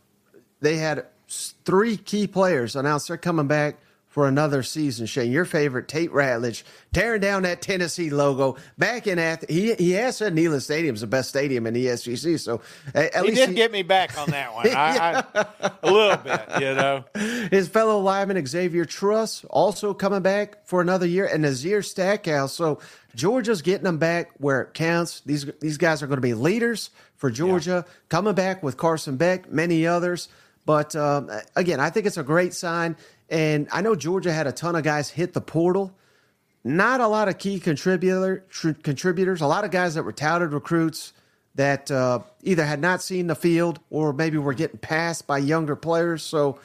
[0.60, 3.78] they had three key players announced they're coming back
[4.18, 5.06] for another season.
[5.06, 9.54] Shane, your favorite, Tate Ratledge, tearing down that Tennessee logo back in Athens.
[9.54, 12.40] He, he has said Neyland Stadium's the best stadium in the SEC.
[12.40, 12.62] So
[12.96, 14.68] at, at He least did get me back on that one.
[14.76, 17.06] I, I, a little bit, you know.
[17.52, 22.54] His fellow lineman Xavier Truss also coming back for another year, and Nazir Stackhouse.
[22.54, 22.80] So
[23.14, 25.20] Georgia's getting them back where it counts.
[25.28, 29.52] These these guys are going to be leaders for Georgia, coming back with Carson Beck,
[29.52, 30.28] many others.
[30.68, 32.98] But um, again, I think it's a great sign,
[33.30, 35.94] and I know Georgia had a ton of guys hit the portal.
[36.64, 39.42] Not a lot of key contributor tr- contributors.
[39.42, 41.14] A lot of guys that were touted recruits
[41.56, 45.76] that uh, either had not seen the field or maybe were getting passed by younger
[45.76, 46.24] players.
[46.24, 46.60] So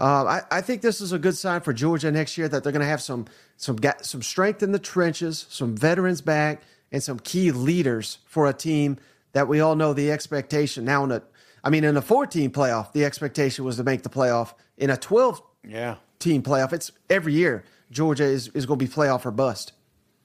[0.00, 2.72] uh, I, I think this is a good sign for Georgia next year that they're
[2.72, 3.26] going to have some
[3.56, 8.52] some some strength in the trenches, some veterans back, and some key leaders for a
[8.52, 8.98] team
[9.32, 11.04] that we all know the expectation now.
[11.04, 11.22] In a,
[11.64, 14.54] I mean, in a 14 playoff, the expectation was to make the playoff.
[14.76, 15.96] In a 12 Yeah.
[16.18, 19.72] Team playoff, it's every year Georgia is, is going to be playoff or bust.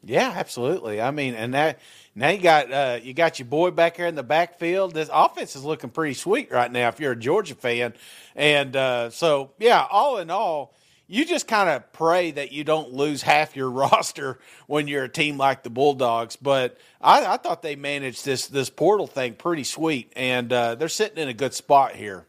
[0.05, 0.99] Yeah, absolutely.
[0.99, 1.79] I mean, and that
[2.13, 4.93] now you got uh, you got your boy back here in the backfield.
[4.93, 7.93] This offense is looking pretty sweet right now if you're a Georgia fan,
[8.35, 10.75] and uh, so yeah, all in all,
[11.07, 15.09] you just kind of pray that you don't lose half your roster when you're a
[15.09, 16.35] team like the Bulldogs.
[16.35, 20.89] But I, I thought they managed this this portal thing pretty sweet, and uh, they're
[20.89, 22.25] sitting in a good spot here.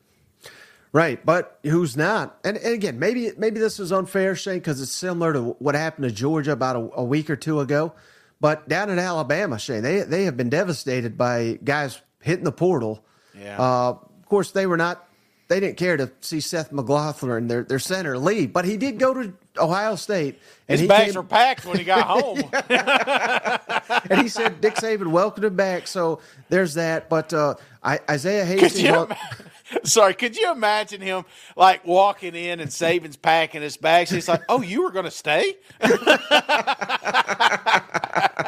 [0.95, 2.39] Right, but who's not?
[2.45, 6.09] And, and again, maybe maybe this is unfair, Shane, because it's similar to what happened
[6.09, 7.93] to Georgia about a, a week or two ago.
[8.41, 13.05] But down in Alabama, Shane, they they have been devastated by guys hitting the portal.
[13.37, 13.59] Yeah.
[13.59, 15.05] Uh, of course, they were not.
[15.49, 19.15] They didn't care to see Seth McLaughlin, their their center, leave, but he did go
[19.15, 20.39] to Ohio State.
[20.69, 22.39] And His bags came, were packed when he got home.
[24.11, 25.89] and he said "Nick Saban welcomed him back.
[25.89, 27.09] So there's that.
[27.09, 29.09] But uh, Isaiah Hastings.
[29.85, 31.25] Sorry, could you imagine him
[31.57, 34.11] like walking in and Saban's packing his bags?
[34.11, 35.57] He's like, "Oh, you were going to stay?"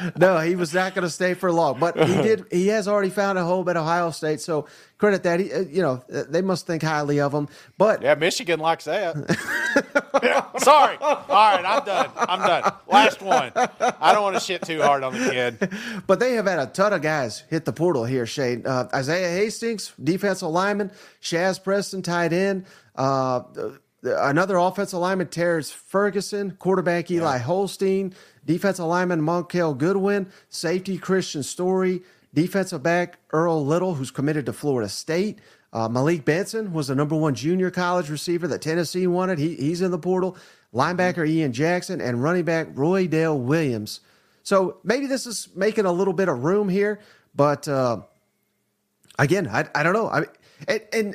[0.18, 2.44] no, he was not going to stay for long, but he did.
[2.50, 4.66] He has already found a home at Ohio State, so
[4.98, 5.40] credit that.
[5.40, 7.48] He, uh, you know, uh, they must think highly of him.
[7.76, 9.14] But yeah, Michigan likes that.
[10.58, 10.96] Sorry.
[11.00, 12.10] All right, I'm done.
[12.16, 12.72] I'm done.
[12.88, 13.52] Last one.
[13.54, 15.70] I don't want to shit too hard on the kid.
[16.06, 18.66] But they have had a ton of guys hit the portal here, Shane.
[18.66, 20.90] Uh, Isaiah Hastings, defensive lineman.
[21.22, 22.66] Shaz Preston, tight end.
[22.94, 23.42] Uh,
[24.02, 26.52] another offensive lineman, Terrence Ferguson.
[26.52, 27.42] Quarterback, Eli yeah.
[27.42, 28.14] Holstein.
[28.48, 30.26] Defensive lineman, Monkell Goodwin.
[30.48, 32.02] Safety, Kristian Story.
[32.32, 35.38] Defensive back, Earl Little, who's committed to Florida State.
[35.70, 39.38] Uh, Malik Benson was the number one junior college receiver that Tennessee wanted.
[39.38, 40.34] He, he's in the portal.
[40.74, 44.00] Linebacker Ian Jackson and running back Roydell Williams.
[44.42, 47.00] So maybe this is making a little bit of room here,
[47.34, 48.00] but uh,
[49.18, 50.08] again, I, I don't know.
[50.08, 50.24] I
[50.66, 51.14] and, and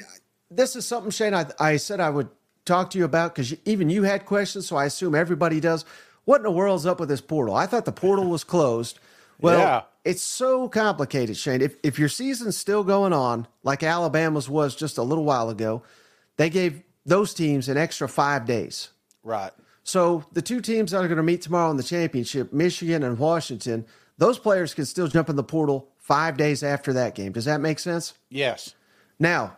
[0.52, 2.30] this is something Shane I, I said I would
[2.66, 5.84] talk to you about because even you had questions, so I assume everybody does.
[6.26, 7.56] What in the world's up with this portal?
[7.56, 9.00] I thought the portal was closed.
[9.40, 9.82] Well, yeah.
[10.06, 11.62] it's so complicated, Shane.
[11.62, 15.84] If if your season's still going on, like Alabama's was just a little while ago,
[16.38, 18.90] they gave those teams an extra five days.
[19.24, 19.52] Right.
[19.84, 23.20] So the two teams that are going to meet tomorrow in the championship, Michigan and
[23.20, 23.86] Washington,
[24.18, 27.34] those players can still jump in the portal five days after that game.
[27.34, 28.14] Does that make sense?
[28.30, 28.76] Yes.
[29.20, 29.58] Now,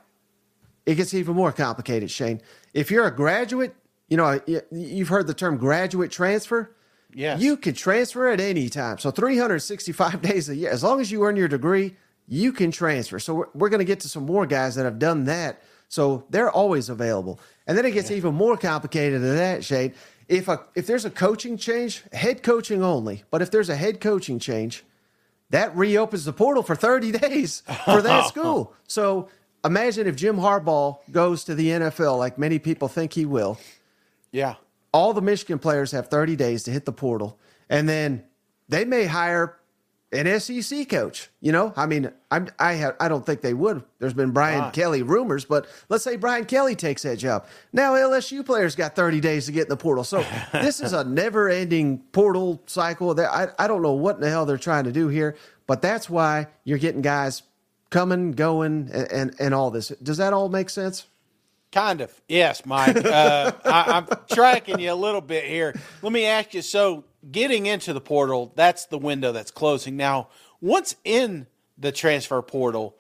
[0.86, 2.42] it gets even more complicated, Shane.
[2.74, 3.76] If you're a graduate,
[4.08, 4.40] you know,
[4.72, 6.76] you've heard the term graduate transfer.
[7.14, 7.38] Yeah.
[7.38, 8.98] You could transfer at any time.
[8.98, 11.96] So 365 days a year, as long as you earn your degree,
[12.28, 13.20] you can transfer.
[13.20, 15.62] So we're, we're going to get to some more guys that have done that.
[15.88, 17.40] So they're always available.
[17.68, 18.18] And then it gets yeah.
[18.18, 19.94] even more complicated than that, Shane.
[20.28, 24.02] If a if there's a coaching change, head coaching only, but if there's a head
[24.02, 24.84] coaching change,
[25.52, 28.74] that reopens the portal for 30 days for that school.
[28.88, 29.30] So
[29.64, 33.60] imagine if Jim Harbaugh goes to the NFL like many people think he will.
[34.36, 34.56] Yeah
[34.96, 37.38] all the Michigan players have 30 days to hit the portal,
[37.70, 38.24] and then
[38.70, 39.58] they may hire
[40.14, 41.30] an SEC coach.
[41.42, 43.84] You know, I mean, I'm, I have, I don't think they would.
[44.00, 44.72] There's been Brian ah.
[44.72, 47.46] Kelly rumors, but let's say Brian Kelly takes that job.
[47.74, 50.06] Now LSU players got 30 days to get in the portal.
[50.06, 53.14] So this is a never-ending portal cycle.
[53.16, 55.36] That I, I don't know what in the hell they're trying to do here,
[55.68, 57.44] but that's why you're getting guys
[57.90, 59.90] coming, going, and, and, and all this.
[59.90, 61.06] Does that all make sense?
[61.76, 62.96] Kind of, yes, Mike.
[62.96, 65.76] Uh, I, am tracking you a little bit here.
[66.02, 66.62] Let me ask you.
[66.62, 69.98] So, getting into the portal, that's the window that's closing.
[69.98, 70.30] Now,
[70.62, 72.96] once in the transfer portal,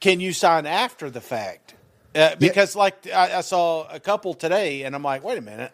[0.00, 1.74] can you sign after the fact?
[2.14, 2.78] Uh, because, yeah.
[2.78, 5.72] like, I, I, saw a couple today, and I'm like, wait a minute.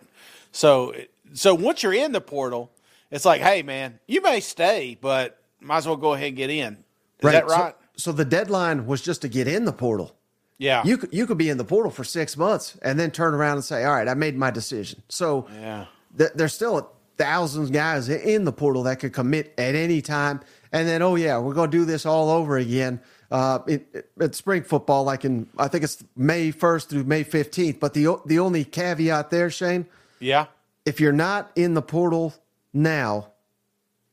[0.50, 0.92] So,
[1.34, 2.72] so once you're in the portal,
[3.12, 6.50] it's like, hey, man, you may stay, but might as well go ahead and get
[6.50, 6.72] in.
[6.72, 6.78] Is
[7.22, 7.32] right.
[7.32, 7.76] that right?
[7.94, 10.16] So, so the deadline was just to get in the portal.
[10.60, 10.82] Yeah.
[10.84, 13.54] You could, you could be in the portal for six months and then turn around
[13.56, 15.02] and say, all right, I made my decision.
[15.08, 15.86] So yeah.
[16.16, 20.40] th- there's still thousands of guys in the portal that could commit at any time.
[20.70, 23.00] And then, oh, yeah, we're going to do this all over again.
[23.30, 27.80] Uh, it, it, spring football, like in, I think it's May 1st through May 15th.
[27.80, 29.86] But the, the only caveat there, Shane.
[30.18, 30.46] Yeah.
[30.84, 32.34] If you're not in the portal
[32.74, 33.28] now,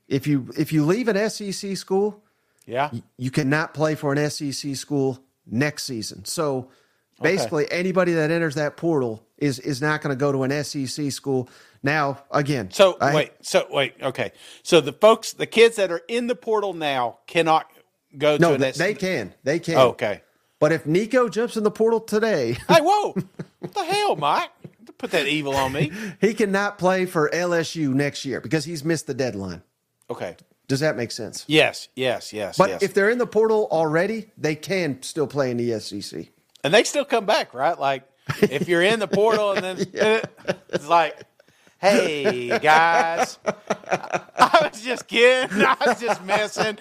[0.08, 2.24] if you if you leave an SEC school,
[2.66, 6.26] yeah, you cannot play for an SEC school next season.
[6.26, 6.70] So
[7.22, 7.76] basically, okay.
[7.76, 11.50] anybody that enters that portal is is not going to go to an SEC school.
[11.84, 14.32] Now, again, so I, wait, so wait, okay.
[14.64, 17.70] So the folks, the kids that are in the portal now cannot
[18.18, 19.76] go no, to an they, they can, they can.
[19.78, 20.22] Oh, okay.
[20.60, 23.16] But if Nico jumps in the portal today, hey, whoa,
[23.60, 24.50] what the hell, Mike?
[24.98, 25.92] Put that evil on me.
[26.22, 29.62] he cannot play for LSU next year because he's missed the deadline.
[30.10, 30.36] Okay.
[30.68, 31.46] Does that make sense?
[31.48, 32.58] Yes, yes, yes.
[32.58, 32.84] But yes.
[32.84, 36.28] if they're in the portal already, they can still play in the SEC.
[36.64, 37.80] And they still come back, right?
[37.80, 38.04] Like
[38.42, 40.22] if you're in the portal and then yeah.
[40.70, 41.22] it's like,
[41.80, 45.64] hey guys, I was just kidding.
[45.64, 46.78] I was just messing.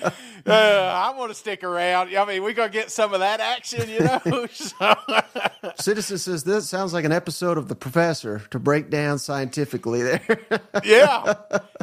[0.47, 2.15] Uh, I want to stick around.
[2.15, 4.47] I mean, we're gonna get some of that action, you know.
[4.53, 4.95] so.
[5.77, 10.03] Citizen says this sounds like an episode of The Professor to break down scientifically.
[10.03, 10.39] There,
[10.85, 11.35] yeah,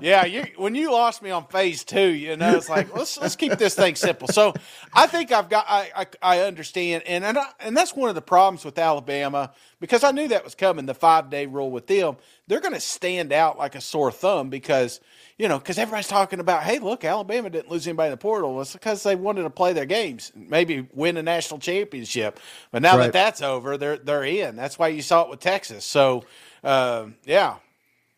[0.02, 0.26] yeah.
[0.26, 3.54] You, when you lost me on phase two, you know, it's like let's let's keep
[3.54, 4.28] this thing simple.
[4.30, 4.54] So
[4.94, 8.16] I think I've got I I, I understand, and and I, and that's one of
[8.16, 10.86] the problems with Alabama because I knew that was coming.
[10.86, 12.16] The five day rule with them,
[12.48, 15.02] they're going to stand out like a sore thumb because
[15.44, 18.62] you know because everybody's talking about hey look Alabama didn't lose anybody in the portal.
[18.62, 22.40] It's because they wanted to play their games, maybe win a national championship.
[22.72, 23.08] But now Right.
[23.08, 24.56] that that's over, they're they're in.
[24.56, 25.84] That's why you saw it with Texas.
[25.84, 26.24] So
[26.64, 27.56] uh, yeah,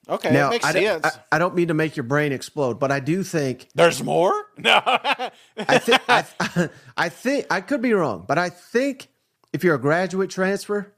[0.07, 1.17] okay, now that makes I, don't- sense.
[1.31, 4.33] I, I don't mean to make your brain explode, but I do think There's more.
[4.59, 6.25] No, I think I,
[6.97, 9.07] I think I could be wrong, but I think
[9.51, 10.93] if you're a graduate transfer,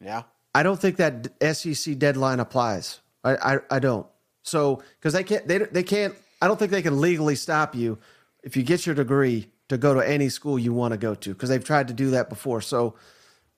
[0.00, 0.22] yeah.
[0.54, 3.00] I don't think that SEC deadline applies.
[3.24, 4.06] I I, I don't.
[4.46, 6.14] So because they can't they they can't.
[6.40, 7.98] I don't think they can legally stop you
[8.42, 11.30] if you get your degree to go to any school you want to go to
[11.32, 12.60] because they've tried to do that before.
[12.60, 12.94] So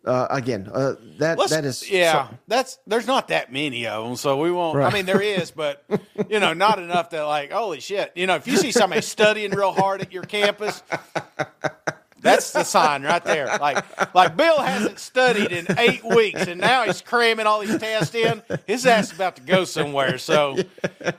[0.07, 2.29] uh, again, uh, that Let's- that is yeah.
[2.29, 4.79] so- that's there's not that many of them, so we won't.
[4.79, 5.85] I mean, there is, but
[6.31, 8.13] you know, not enough that like, holy shit.
[8.15, 10.83] You know, if you see somebody studying real hard at your campus,
[12.21, 13.47] that's the sign right there.
[13.61, 18.15] Like, like Bill hasn't studied in eight weeks, and now he's cramming all these tests
[18.15, 18.43] in.
[18.67, 20.19] His ass is about to go somewhere.
[20.19, 20.57] So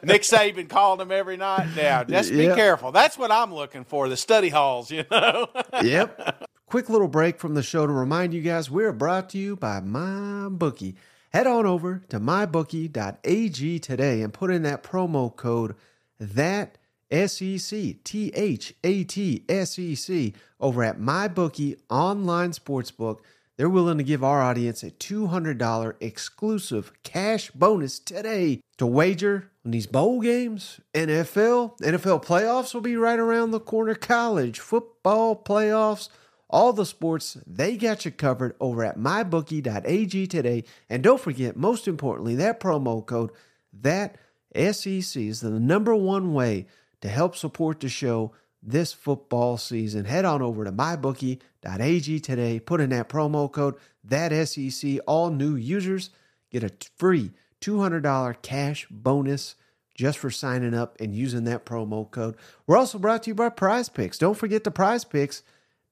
[0.03, 1.69] Nick Saban called him every night.
[1.75, 2.55] Now, just be Yeah.
[2.55, 2.91] careful.
[2.91, 4.09] That's what I'm looking for.
[4.09, 4.89] The study halls.
[4.91, 5.47] You know.
[5.83, 6.47] yep.
[6.65, 9.79] Quick little break from the show to remind you guys we're brought to you by
[9.81, 10.95] MyBookie.
[11.31, 15.75] Head on over to mybookie.ag today and put in that promo code
[16.19, 16.78] that
[17.12, 23.19] SEC T H A T S E C over at MyBookie online sportsbook.
[23.58, 29.72] They're willing to give our audience a $200 exclusive cash bonus today to wager on
[29.72, 36.08] these bowl games, NFL, NFL playoffs will be right around the corner, college football playoffs,
[36.50, 40.63] all the sports, they got you covered over at mybookie.ag today.
[40.89, 43.32] And don't forget, most importantly, that promo code,
[43.74, 44.15] that
[44.56, 46.65] SEC is the number one way
[47.01, 50.05] to help support the show this football season.
[50.05, 52.59] Head on over to mybookie.ag today.
[52.59, 54.99] Put in that promo code, that SEC.
[55.07, 56.09] All new users
[56.51, 57.31] get a free
[57.62, 59.55] $200 cash bonus
[59.95, 62.35] just for signing up and using that promo code.
[62.65, 64.17] We're also brought to you by Prize Picks.
[64.17, 65.43] Don't forget the Prize Picks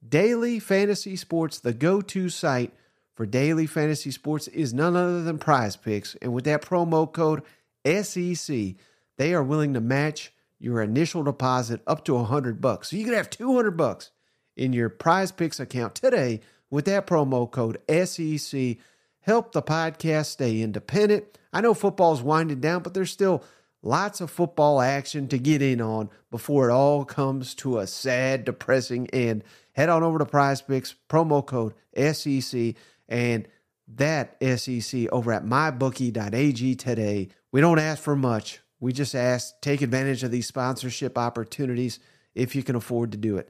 [0.07, 2.71] Daily Fantasy Sports, the go to site
[3.15, 6.15] for daily fantasy sports, is none other than Prize Picks.
[6.21, 7.41] And with that promo code
[7.85, 8.75] SEC,
[9.17, 12.89] they are willing to match your initial deposit up to 100 bucks.
[12.89, 14.11] So you can have 200 bucks
[14.55, 18.77] in your Prize Picks account today with that promo code SEC.
[19.21, 21.37] Help the podcast stay independent.
[21.53, 23.43] I know football's winding down, but there's still
[23.81, 28.45] lots of football action to get in on before it all comes to a sad,
[28.45, 29.43] depressing end.
[29.73, 32.75] Head on over to Prize Picks, promo code SEC,
[33.07, 33.47] and
[33.87, 37.29] that SEC over at mybookie.ag today.
[37.51, 38.59] We don't ask for much.
[38.79, 41.99] We just ask take advantage of these sponsorship opportunities
[42.35, 43.49] if you can afford to do it.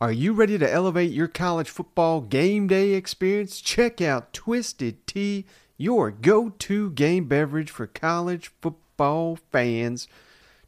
[0.00, 3.60] Are you ready to elevate your college football game day experience?
[3.60, 5.44] Check out Twisted Tea,
[5.76, 10.06] your go to game beverage for college football fans.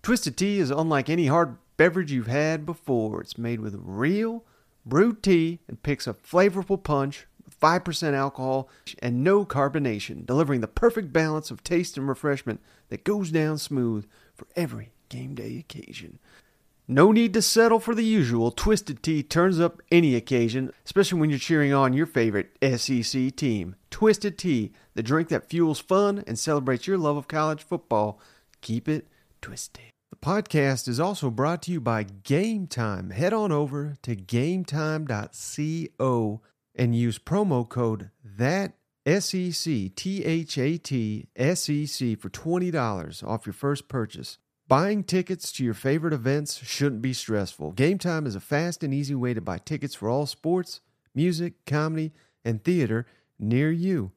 [0.03, 3.21] Twisted Tea is unlike any hard beverage you've had before.
[3.21, 4.45] It's made with real
[4.85, 7.27] brewed tea and picks a flavorful punch
[7.61, 8.68] 5% alcohol
[9.01, 14.07] and no carbonation, delivering the perfect balance of taste and refreshment that goes down smooth
[14.35, 16.18] for every game day occasion.
[16.88, 18.51] No need to settle for the usual.
[18.51, 23.77] Twisted Tea turns up any occasion, especially when you're cheering on your favorite SEC team.
[23.90, 28.18] Twisted Tea, the drink that fuels fun and celebrates your love of college football.
[28.61, 29.07] Keep it
[29.40, 29.85] twisted.
[30.11, 33.11] The podcast is also brought to you by Game Time.
[33.11, 36.40] Head on over to gametime.co
[36.81, 38.73] and use promo code that
[39.07, 44.38] SEC T H A T SEC for $20 off your first purchase.
[44.66, 47.73] Buying tickets to your favorite events shouldn't be stressful.
[47.73, 50.81] Game Time is a fast and easy way to buy tickets for all sports,
[51.14, 52.12] music, comedy,
[52.47, 53.05] and theater
[53.38, 54.12] near you.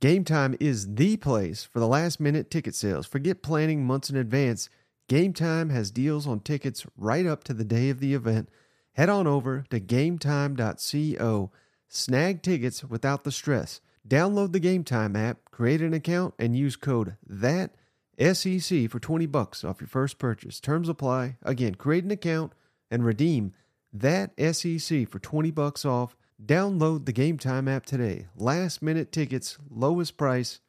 [0.00, 3.06] Game Time is the place for the last minute ticket sales.
[3.06, 4.68] Forget planning months in advance.
[5.08, 8.50] Game Time has deals on tickets right up to the day of the event.
[8.92, 11.50] Head on over to gametime.co.
[11.88, 13.80] Snag tickets without the stress.
[14.06, 17.74] Download the Game Time app, create an account, and use code THAT
[18.18, 20.60] SEC for 20 bucks off your first purchase.
[20.60, 21.36] Terms apply.
[21.42, 22.52] Again, create an account
[22.90, 23.54] and redeem
[23.92, 26.16] that SEC for 20 bucks off.
[26.44, 28.26] Download the Game Time app today.
[28.36, 30.60] Last minute tickets, lowest price,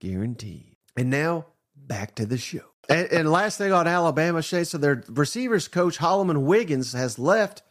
[0.00, 0.76] guaranteed.
[0.96, 2.64] And now, back to the show.
[2.88, 7.62] And, and last thing on Alabama, Shay, so their receivers coach Holmon Wiggins has left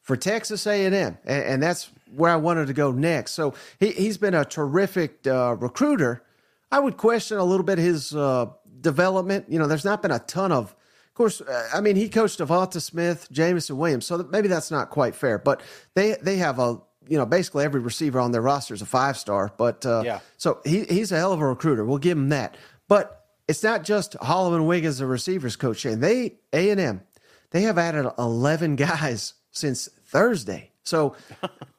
[0.00, 3.32] for Texas A&M, and, and that's where I wanted to go next.
[3.32, 6.22] So he, he's been a terrific uh, recruiter.
[6.70, 8.46] I would question a little bit his uh,
[8.80, 9.46] development.
[9.48, 11.40] You know, there's not been a ton of, of course.
[11.40, 15.38] Uh, I mean, he coached Devonta Smith, Jameson Williams, so maybe that's not quite fair.
[15.38, 15.60] But
[15.94, 19.16] they they have a you know basically every receiver on their roster is a five
[19.18, 19.52] star.
[19.56, 20.20] But uh, Yeah.
[20.38, 21.84] so he he's a hell of a recruiter.
[21.84, 22.56] We'll give him that.
[22.88, 25.78] But it's not just Holmon Wiggins, the receivers coach.
[25.80, 27.02] Shane, they A and M,
[27.50, 30.71] they have added eleven guys since Thursday.
[30.84, 31.16] So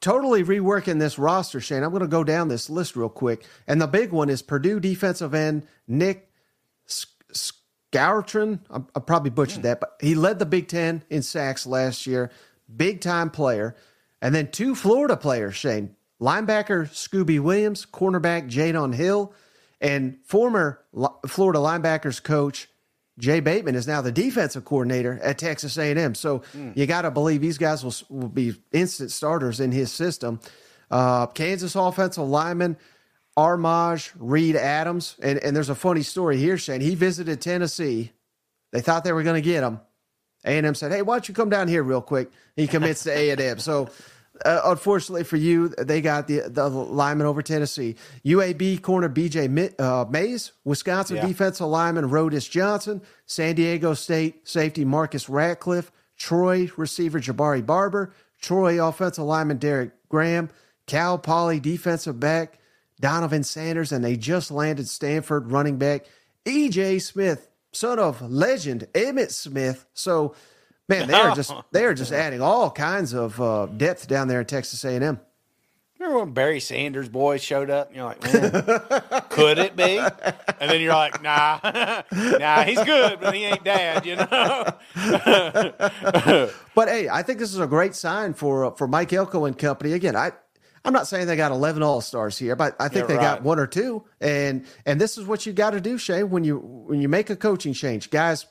[0.02, 1.84] totally reworking this roster, Shane.
[1.84, 4.80] I'm going to go down this list real quick, and the big one is Purdue
[4.80, 6.32] defensive end Nick
[6.88, 8.60] Scourtron.
[8.70, 9.64] I, I probably butchered mm.
[9.64, 12.32] that, but he led the Big Ten in sacks last year.
[12.74, 13.76] Big time player,
[14.22, 15.96] and then two Florida players, Shane.
[16.22, 19.34] Linebacker Scooby Williams, cornerback Jaydon Hill,
[19.82, 20.80] and former
[21.28, 22.70] Florida linebackers coach
[23.20, 26.16] Jay Bateman is now the defensive coordinator at Texas A&M.
[26.16, 26.76] So mm.
[26.76, 30.40] you got to believe these guys will, will be instant starters in his system.
[30.90, 32.78] Uh, Kansas offensive lineman
[33.38, 36.82] Armaj Reed Adams, and, and there's a funny story here, Shane.
[36.82, 38.12] He visited Tennessee.
[38.72, 39.80] They thought they were going to get him.
[40.46, 43.60] A&M said, "Hey, why don't you come down here real quick?" He commits to A&M.
[43.60, 43.90] So
[44.46, 47.96] uh, unfortunately for you, they got the the lineman over Tennessee.
[48.26, 51.28] UAB corner BJ uh, Mays, Wisconsin yeah.
[51.28, 58.86] defensive lineman Rodas Johnson, San Diego State safety Marcus Ratcliffe, Troy receiver Jabari Barber, Troy
[58.86, 60.50] offensive lineman Derek Graham,
[60.88, 62.60] Cal Poly defensive back
[63.00, 66.06] Donovan Sanders, and they just landed Stanford running back
[66.46, 69.86] EJ Smith, son of legend Emmitt Smith.
[69.94, 70.36] So
[71.00, 74.40] Man, they are just they are just adding all kinds of uh, depth down there
[74.40, 75.20] in Texas A and M.
[76.00, 77.88] Remember when Barry Sanders boys showed up?
[77.88, 78.52] And you're like, man,
[79.30, 80.00] could it be?
[80.00, 81.60] And then you're like, nah,
[82.12, 84.26] nah, he's good, but he ain't dad, you know.
[86.76, 89.58] but hey, I think this is a great sign for uh, for Mike Elko and
[89.58, 89.94] company.
[89.94, 90.34] Again, I
[90.84, 93.36] I'm not saying they got 11 All Stars here, but I think yeah, they right.
[93.38, 96.44] got one or two, and and this is what you got to do, Shay, when
[96.44, 98.46] you when you make a coaching change, guys.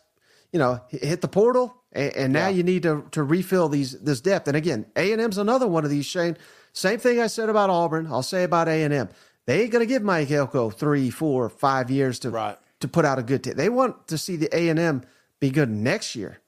[0.52, 2.56] You know, hit the portal, and, and now yeah.
[2.56, 4.48] you need to to refill these this depth.
[4.48, 6.06] And again, A and M's another one of these.
[6.06, 6.36] Shane,
[6.72, 8.06] same thing I said about Auburn.
[8.06, 9.08] I'll say about A and M.
[9.46, 12.58] They ain't gonna give Mike Elko three, four, five years to right.
[12.80, 13.44] to put out a good.
[13.44, 15.02] T- they want to see the A and M
[15.40, 16.38] be good next year.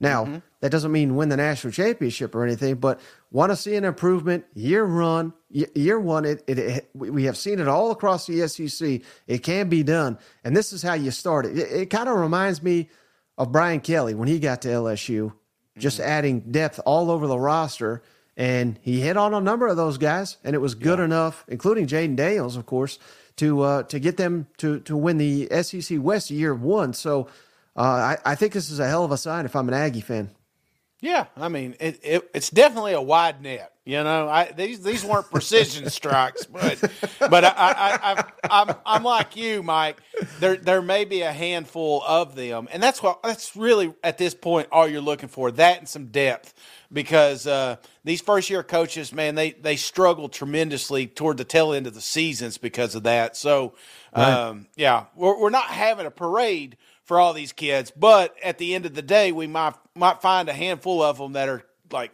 [0.00, 0.38] Now mm-hmm.
[0.60, 3.00] that doesn't mean win the national championship or anything, but
[3.30, 6.24] want to see an improvement year run year one.
[6.24, 9.00] It, it, it, we have seen it all across the SEC.
[9.26, 11.58] It can be done, and this is how you start it.
[11.58, 12.88] It, it kind of reminds me
[13.36, 15.32] of Brian Kelly when he got to LSU,
[15.78, 16.10] just mm-hmm.
[16.10, 18.02] adding depth all over the roster.
[18.36, 21.04] And he hit on a number of those guys, and it was good yeah.
[21.04, 22.98] enough, including Jayden Daniels, of course,
[23.36, 26.92] to uh, to get them to to win the SEC West year one.
[26.94, 27.28] So
[27.76, 30.00] uh, I, I think this is a hell of a sign if I'm an Aggie
[30.00, 30.30] fan.
[31.00, 33.73] Yeah, I mean it, it, it's definitely a wide net.
[33.86, 36.80] You know, I, these these weren't precision strikes, but
[37.18, 40.00] but I, I, I, I'm I'm like you, Mike.
[40.40, 44.32] There there may be a handful of them, and that's what that's really at this
[44.32, 45.50] point all you're looking for.
[45.50, 46.54] That and some depth,
[46.90, 51.86] because uh, these first year coaches, man, they they struggle tremendously toward the tail end
[51.86, 53.36] of the seasons because of that.
[53.36, 53.74] So,
[54.16, 54.32] right.
[54.32, 57.90] um, yeah, we're we're not having a parade for all these kids.
[57.90, 61.34] But at the end of the day, we might might find a handful of them
[61.34, 62.12] that are like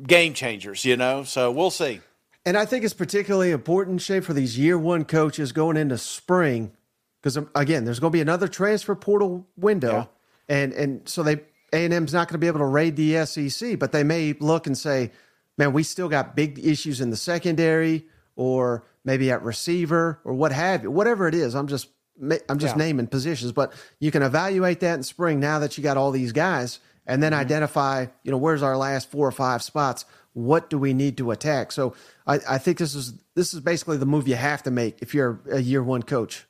[0.00, 1.24] game changers, you know.
[1.24, 2.00] So we'll see.
[2.44, 6.72] And I think it's particularly important, Shay, for these year one coaches going into spring,
[7.20, 10.08] because um, again, there's going to be another transfer portal window,
[10.48, 10.56] yeah.
[10.56, 11.34] and and so they
[11.72, 14.32] A and M's not going to be able to raid the SEC, but they may
[14.32, 15.12] look and say,
[15.56, 20.50] "Man, we still got big issues in the secondary, or maybe at receiver, or what
[20.50, 21.88] have you, whatever it is." I'm just
[22.20, 22.84] I'm just yeah.
[22.84, 26.32] naming positions, but you can evaluate that in spring now that you got all these
[26.32, 27.40] guys, and then mm-hmm.
[27.40, 30.04] identify, you know, where's our last four or five spots?
[30.34, 31.72] What do we need to attack?
[31.72, 31.94] So
[32.26, 35.14] I, I think this is this is basically the move you have to make if
[35.14, 36.46] you're a year one coach.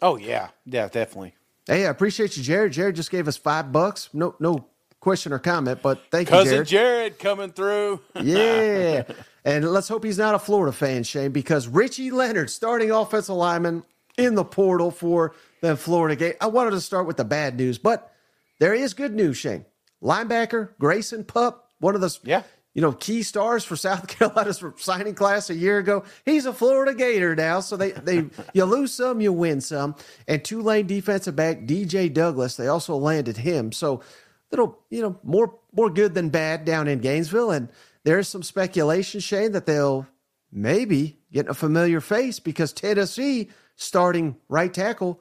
[0.00, 1.34] Oh yeah, yeah, definitely.
[1.66, 2.72] Hey, I appreciate you, Jared.
[2.72, 4.08] Jared just gave us five bucks.
[4.12, 4.66] No, no
[5.00, 6.68] question or comment, but thank Cousin you, Jared.
[6.68, 8.00] Jared coming through.
[8.22, 9.02] yeah,
[9.44, 13.82] and let's hope he's not a Florida fan, Shane, because Richie Leonard, starting offensive lineman,
[14.16, 16.34] in the portal for the Florida game.
[16.40, 18.12] I wanted to start with the bad news, but
[18.58, 19.64] there is good news, Shane.
[20.02, 22.42] Linebacker Grayson Pup, one of those yeah.
[22.74, 26.04] you know key stars for South Carolina's signing class a year ago.
[26.24, 29.94] He's a Florida Gator now, so they they you lose some, you win some.
[30.28, 33.72] And Tulane defensive back DJ Douglas, they also landed him.
[33.72, 34.02] So
[34.50, 37.68] little you know more more good than bad down in Gainesville, and
[38.04, 40.06] there's some speculation, Shane, that they'll
[40.52, 45.20] maybe get a familiar face because Tennessee starting right tackle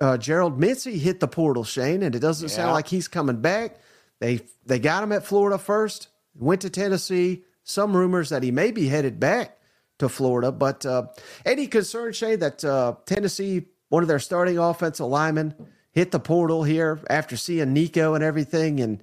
[0.00, 2.56] uh, Gerald Mincey hit the portal, Shane, and it doesn't yeah.
[2.56, 3.76] sound like he's coming back.
[4.20, 7.44] They they got him at Florida first, went to Tennessee.
[7.62, 9.58] Some rumors that he may be headed back
[9.98, 11.06] to Florida, but uh,
[11.46, 15.54] any concern, Shane, that uh, Tennessee, one of their starting offensive linemen,
[15.92, 19.02] hit the portal here after seeing Nico and everything, and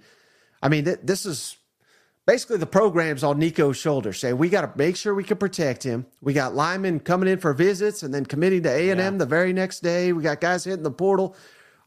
[0.62, 1.58] I mean th- this is
[2.28, 4.20] basically the program's on Nico's shoulders.
[4.20, 6.06] Say we got to make sure we can protect him.
[6.22, 9.26] We got linemen coming in for visits and then committing to A and M the
[9.26, 10.14] very next day.
[10.14, 11.36] We got guys hitting the portal.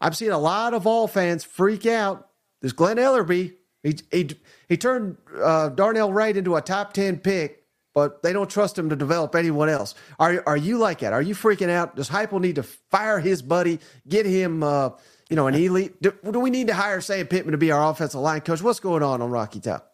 [0.01, 2.29] I've seen a lot of all fans freak out.
[2.65, 3.53] This Glen Elarbee,
[3.83, 4.31] he he,
[4.71, 7.63] he turned uh, Darnell Wright into a top ten pick,
[7.93, 9.95] but they don't trust him to develop anyone else.
[10.19, 11.13] Are are you like that?
[11.13, 11.95] Are you freaking out?
[11.95, 14.93] Does Heupel need to fire his buddy, get him, uh,
[15.29, 16.01] you know, an elite?
[16.01, 18.63] Do, do we need to hire Sam Pittman to be our offensive line coach?
[18.63, 19.93] What's going on on Rocky Top?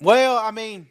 [0.00, 0.86] Well, I mean,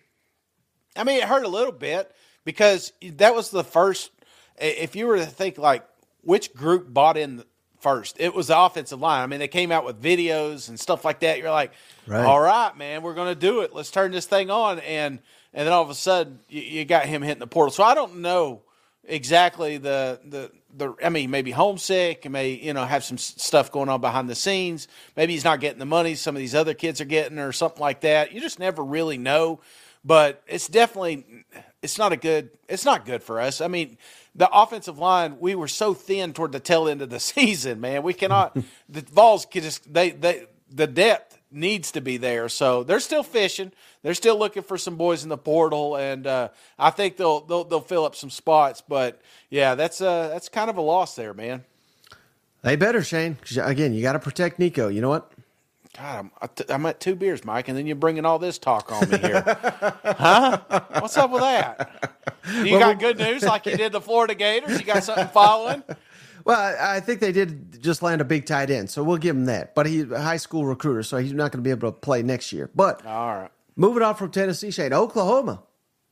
[0.98, 2.14] I mean, it hurt a little bit
[2.44, 4.12] because that was the first.
[4.58, 5.88] If you were to think like
[6.24, 7.46] which group bought in
[7.82, 9.24] first, it was the offensive line.
[9.24, 11.40] I mean, they came out with videos and stuff like that.
[11.40, 11.74] You're like,
[12.08, 12.24] right.
[12.24, 13.74] all right, man, we're going to do it.
[13.74, 14.80] Let's turn this thing on.
[14.80, 15.20] And
[15.54, 17.72] and then all of a sudden, you, you got him hitting the portal.
[17.72, 18.62] So I don't know
[19.04, 20.96] exactly the the the.
[21.04, 24.36] I mean, maybe homesick, and may you know have some stuff going on behind the
[24.36, 24.88] scenes.
[25.18, 27.82] Maybe he's not getting the money some of these other kids are getting, or something
[27.82, 28.32] like that.
[28.32, 29.60] You just never really know.
[30.04, 31.46] But it's definitely
[31.82, 33.62] it's not a good it's not good for us.
[33.62, 33.98] I mean,
[34.36, 38.04] the offensive line we were so thin toward the tail end of the season, man.
[38.04, 38.58] We cannot
[38.90, 42.48] the Vols can just they they the depth needs to be there.
[42.50, 43.72] So they're still fishing.
[44.04, 47.66] They're still looking for some boys in the portal, and uh, I think they'll, they'll
[47.66, 48.82] they'll fill up some spots.
[48.88, 51.66] But yeah, that's uh that's kind of a loss there, man.
[52.64, 53.38] They better, Shane.
[53.58, 54.88] Again, you got to protect Nico.
[54.88, 55.32] You know what?
[55.98, 59.10] God, I'm, I'm at two beers, Mike, and then you're bringing all this talk on
[59.10, 59.44] me here.
[60.06, 60.60] huh?
[61.00, 62.18] What's up with that?
[62.64, 64.80] You got good news like you did the Florida Gators?
[64.80, 65.84] You got something following?
[66.44, 69.46] Well, I think they did just land a big tight end, so we'll give him
[69.46, 69.76] that.
[69.76, 72.24] But he's a high school recruiter, so he's not going to be able to play
[72.24, 72.70] next year.
[72.74, 75.62] But all right, moving on from Tennessee, Shane, Oklahoma.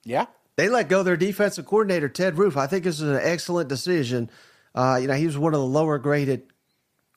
[0.04, 2.58] Yeah, they let go their defensive coordinator Ted Roof.
[2.58, 4.30] I think this is an excellent decision.
[4.76, 6.44] Uh, you know, he was one of the lower graded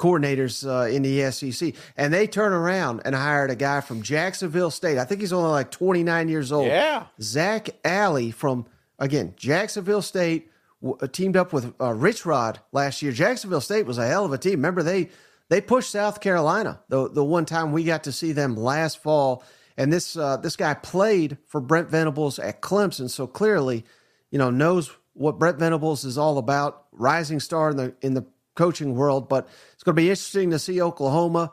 [0.03, 4.71] coordinators uh, in the SEC, and they turn around and hired a guy from Jacksonville
[4.73, 4.99] State.
[4.99, 6.67] I think he's only like 29 years old.
[6.67, 8.67] Yeah, Zach Alley from
[8.99, 10.51] again Jacksonville State
[10.83, 13.13] w- uh, teamed up with uh, Rich Rod last year.
[13.13, 14.55] Jacksonville State was a hell of a team.
[14.55, 15.11] Remember they
[15.49, 19.45] they pushed South Carolina the the one time we got to see them last fall.
[19.77, 23.85] And this uh, this guy played for Brent Venables at Clemson, so clearly,
[24.33, 26.87] you know, knows what Brent Venables is all about.
[26.91, 30.59] Rising star in the in the coaching world, but it's going to be interesting to
[30.59, 31.53] see Oklahoma,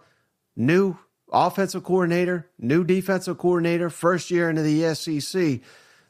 [0.55, 0.97] new
[1.31, 5.61] offensive coordinator, new defensive coordinator, first year into the SEC.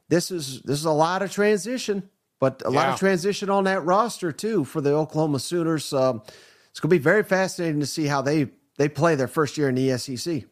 [0.08, 2.10] This is this is a lot of transition,
[2.40, 2.78] but a yeah.
[2.78, 5.94] lot of transition on that roster too for the Oklahoma Sooners.
[5.94, 6.24] Um,
[6.70, 9.70] it's going to be very fascinating to see how they they play their first year
[9.70, 10.44] in the SEC.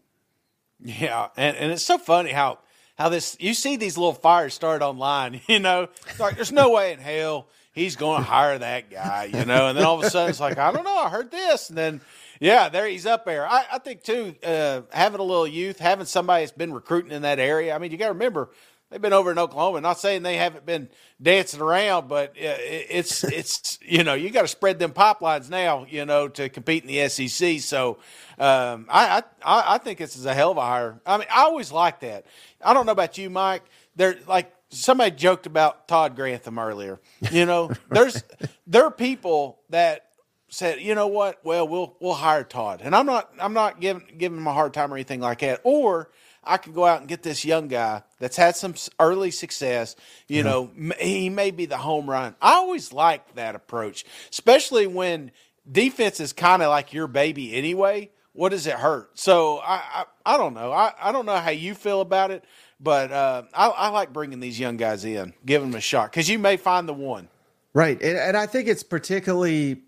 [0.80, 2.60] Yeah, and, and it's so funny how
[2.98, 5.42] how this you see these little fires start online.
[5.48, 5.88] You know,
[6.20, 9.68] like there's no way in hell he's going to hire that guy, you know.
[9.68, 11.78] And then all of a sudden, it's like, I don't know, I heard this, and
[11.78, 12.02] then
[12.40, 13.48] yeah, there he's up there.
[13.48, 17.22] I, I think too, uh, having a little youth, having somebody that's been recruiting in
[17.22, 17.74] that area.
[17.76, 18.50] I mean, you got to remember
[18.90, 19.82] they've been over in Oklahoma.
[19.82, 20.90] Not saying they haven't been
[21.22, 26.06] dancing around, but it's it's you know you got to spread them pipelines now, you
[26.06, 27.60] know, to compete in the SEC.
[27.60, 27.98] So
[28.38, 31.00] um, I, I I think this is a hell of a hire.
[31.06, 32.26] I mean, I always like that.
[32.64, 33.64] I don't know about you, Mike.
[33.96, 37.00] They're like somebody joked about Todd Grantham earlier.
[37.32, 38.24] You know, there's
[38.68, 40.08] there are people that
[40.50, 41.44] said, you know what?
[41.44, 44.74] Well, we'll we'll hire Todd, and I'm not I'm not giving giving him a hard
[44.74, 45.62] time or anything like that.
[45.64, 46.10] Or
[46.44, 49.96] I could go out and get this young guy that's had some early success.
[50.28, 50.44] You yeah.
[50.44, 52.36] know, he may be the home run.
[52.42, 55.32] I always like that approach, especially when
[55.70, 58.12] defense is kind of like your baby anyway.
[58.34, 59.18] What does it hurt?
[59.20, 59.82] So I
[60.26, 60.72] I, I don't know.
[60.72, 62.46] I, I don't know how you feel about it.
[62.80, 66.30] But uh, I, I, like bringing these young guys in, giving them a shot because
[66.30, 67.28] you may find the one.
[67.74, 69.82] Right, and, and I think it's particularly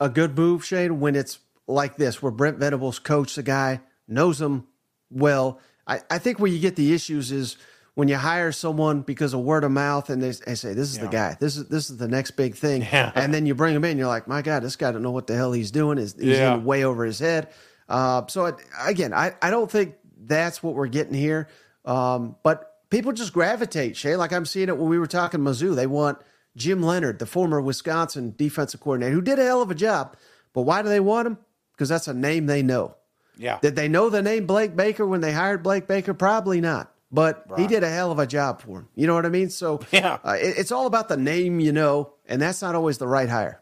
[0.00, 4.40] a good move, Shane, when it's like this, where Brent Venables coach the guy, knows
[4.40, 4.66] him
[5.10, 5.60] well.
[5.86, 7.56] I, I think where you get the issues is
[7.94, 10.98] when you hire someone because of word of mouth and they, they say this is
[10.98, 11.02] yeah.
[11.04, 13.10] the guy this is this is the next big thing yeah.
[13.14, 15.26] and then you bring him in you're like my god this guy don't know what
[15.26, 16.56] the hell he's doing he's, he's yeah.
[16.56, 17.48] way over his head
[17.88, 19.94] uh, so it, again I, I don't think
[20.26, 21.48] that's what we're getting here
[21.86, 24.16] um, but people just gravitate, Shay.
[24.16, 25.74] Like I'm seeing it when we were talking Mizzou.
[25.74, 26.18] They want
[26.56, 30.16] Jim Leonard, the former Wisconsin defensive coordinator, who did a hell of a job.
[30.52, 31.38] But why do they want him?
[31.72, 32.96] Because that's a name they know.
[33.36, 33.58] Yeah.
[33.60, 36.14] Did they know the name Blake Baker when they hired Blake Baker?
[36.14, 36.92] Probably not.
[37.12, 37.60] But right.
[37.60, 38.88] he did a hell of a job for him.
[38.94, 39.50] You know what I mean?
[39.50, 42.98] So yeah, uh, it, it's all about the name you know, and that's not always
[42.98, 43.60] the right hire.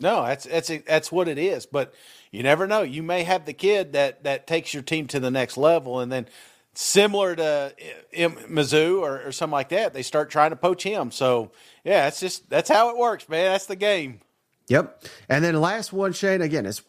[0.00, 1.66] No, that's that's that's what it is.
[1.66, 1.94] But
[2.30, 2.82] you never know.
[2.82, 6.10] You may have the kid that that takes your team to the next level, and
[6.10, 6.26] then
[6.74, 7.74] similar to
[8.14, 11.10] Mizzou or, or something like that, they start trying to poach him.
[11.10, 11.52] So
[11.84, 13.52] yeah, it's just that's how it works, man.
[13.52, 14.20] That's the game.
[14.68, 15.04] Yep.
[15.28, 16.42] And then last one, Shane.
[16.42, 16.82] Again, it's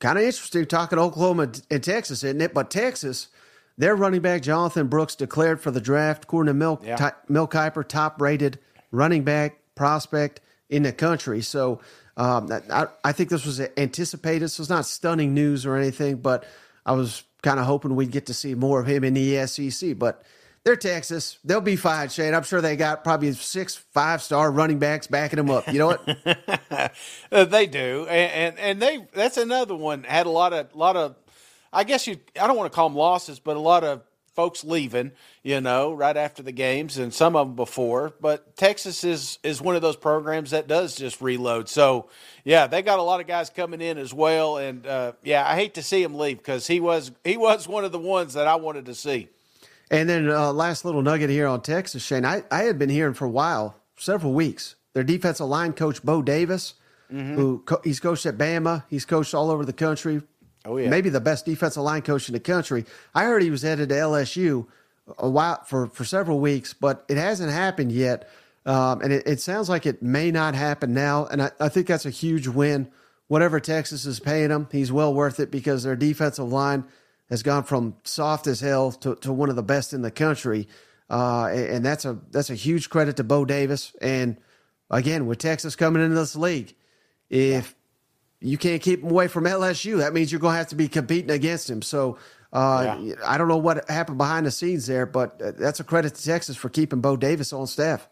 [0.00, 2.52] kind of interesting talking Oklahoma and Texas, isn't it?
[2.52, 3.28] But Texas,
[3.78, 6.24] their running back Jonathan Brooks declared for the draft.
[6.24, 7.12] According to Milk yeah.
[7.28, 8.58] Mel Kiper, top rated
[8.90, 11.42] running back prospect in the country.
[11.42, 11.80] So
[12.16, 14.48] um, I, I think this was anticipated.
[14.48, 16.44] So it's not stunning news or anything, but
[16.84, 19.98] I was kind of hoping we'd get to see more of him in the SEC.
[19.98, 20.22] But
[20.64, 21.38] they're Texas.
[21.44, 22.34] They'll be fine, Shane.
[22.34, 25.66] I'm sure they got probably six five star running backs backing them up.
[25.68, 26.92] You know what?
[27.30, 30.96] Uh, they do, and, and, and they that's another one had a lot of lot
[30.96, 31.16] of.
[31.72, 32.18] I guess you.
[32.38, 34.02] I don't want to call them losses, but a lot of
[34.34, 35.12] folks leaving,
[35.42, 38.12] you know, right after the games, and some of them before.
[38.20, 41.68] But Texas is is one of those programs that does just reload.
[41.68, 42.08] So
[42.44, 45.54] yeah, they got a lot of guys coming in as well, and uh, yeah, I
[45.54, 48.46] hate to see him leave because he was he was one of the ones that
[48.46, 49.28] I wanted to see.
[49.90, 52.24] And then uh, last little nugget here on Texas, Shane.
[52.24, 56.22] I, I had been hearing for a while, several weeks, their defensive line coach Bo
[56.22, 56.74] Davis,
[57.12, 57.34] mm-hmm.
[57.34, 60.22] who co- he's coached at Bama, he's coached all over the country.
[60.64, 62.84] Oh yeah, maybe the best defensive line coach in the country.
[63.14, 64.66] I heard he was headed to LSU
[65.18, 68.28] a while for for several weeks, but it hasn't happened yet.
[68.64, 71.26] Um, and it, it, sounds like it may not happen now.
[71.26, 72.88] And I, I think that's a huge win.
[73.26, 76.84] Whatever Texas is paying him, he's well worth it because their defensive line
[77.28, 80.68] has gone from soft as hell to, to one of the best in the country.
[81.10, 83.94] Uh, and that's a that's a huge credit to Bo Davis.
[84.00, 84.36] And
[84.90, 86.74] again, with Texas coming into this league,
[87.30, 87.74] if
[88.42, 90.88] you can't keep him away from LSU, that means you're going to have to be
[90.88, 91.82] competing against him.
[91.82, 92.18] So
[92.52, 93.14] uh, yeah.
[93.24, 96.22] I don't know what happened behind the scenes there, but uh, that's a credit to
[96.22, 98.08] Texas for keeping Bo Davis on staff.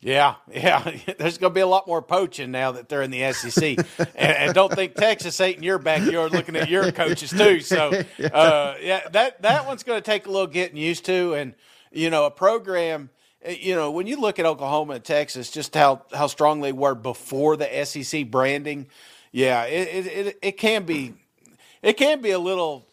[0.00, 0.82] Yeah, yeah.
[1.18, 3.62] There's going to be a lot more poaching now that they're in the SEC,
[3.98, 7.60] and, and, don't think Texas ain't in your backyard looking at your coaches too.
[7.60, 7.90] So,
[8.32, 11.54] uh, yeah, that that one's going to take a little getting used to, and
[11.92, 13.10] you know, a program.
[13.42, 16.72] Eh, you know, when you look at Oklahoma and Texas, just how how strong they
[16.72, 18.86] were before the SEC branding,
[19.32, 21.14] yeah, it it, it can be
[21.82, 22.86] it can be a little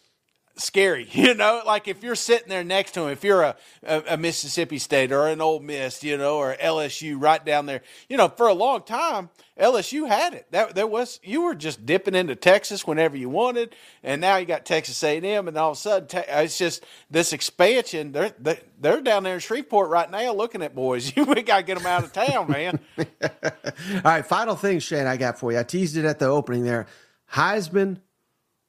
[0.58, 1.62] scary, you know.
[1.64, 5.12] Like if you're sitting there next to him, if you're a, a, a, Mississippi State
[5.12, 8.54] or an Ole Miss, you know, or LSU right down there, you know, for a
[8.54, 10.46] long time LSU had it.
[10.52, 14.46] That there was you were just dipping into Texas whenever you wanted, and now you
[14.46, 18.12] got Texas A&M, and all of a sudden it's just this expansion.
[18.12, 18.32] They're
[18.78, 21.12] they're down there in Shreveport right now looking at boys.
[21.18, 22.78] You we got to get them out of town, man.
[22.98, 25.58] all right, final thing, Shane, I got for you.
[25.58, 26.86] I teased it at the opening there.
[27.32, 27.98] Heisman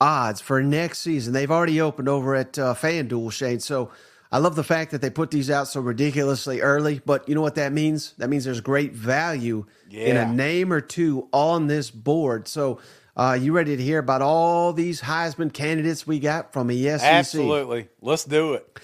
[0.02, 1.34] odds for next season.
[1.34, 3.60] They've already opened over at uh, FanDuel, Shane.
[3.60, 3.92] So
[4.32, 7.02] I love the fact that they put these out so ridiculously early.
[7.06, 8.14] But you know what that means?
[8.18, 10.06] That means there's great value yeah.
[10.06, 12.48] in a name or two on this board.
[12.48, 12.80] So
[13.18, 17.02] uh, you ready to hear about all these Heisman candidates we got from the SEC?
[17.02, 17.90] Absolutely.
[18.02, 18.80] Let's do it.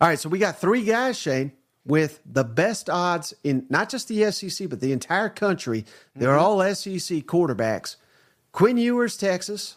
[0.00, 0.18] All right.
[0.18, 1.52] So we got three guys, Shane,
[1.84, 5.86] with the best odds in not just the SEC, but the entire country.
[6.14, 6.62] They're mm-hmm.
[6.62, 7.96] all SEC quarterbacks.
[8.52, 9.76] Quinn Ewers, Texas.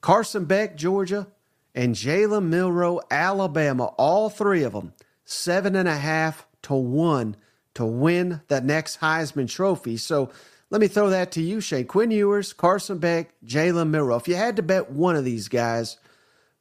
[0.00, 1.26] Carson Beck, Georgia,
[1.74, 4.92] and Jalen Milroe, Alabama, all three of them,
[5.24, 7.36] seven and a half to one
[7.74, 9.96] to win the next Heisman Trophy.
[9.96, 10.30] So
[10.70, 11.86] let me throw that to you, Shane.
[11.86, 14.16] Quinn Ewers, Carson Beck, Jalen Milroe.
[14.16, 15.98] If you had to bet one of these guys,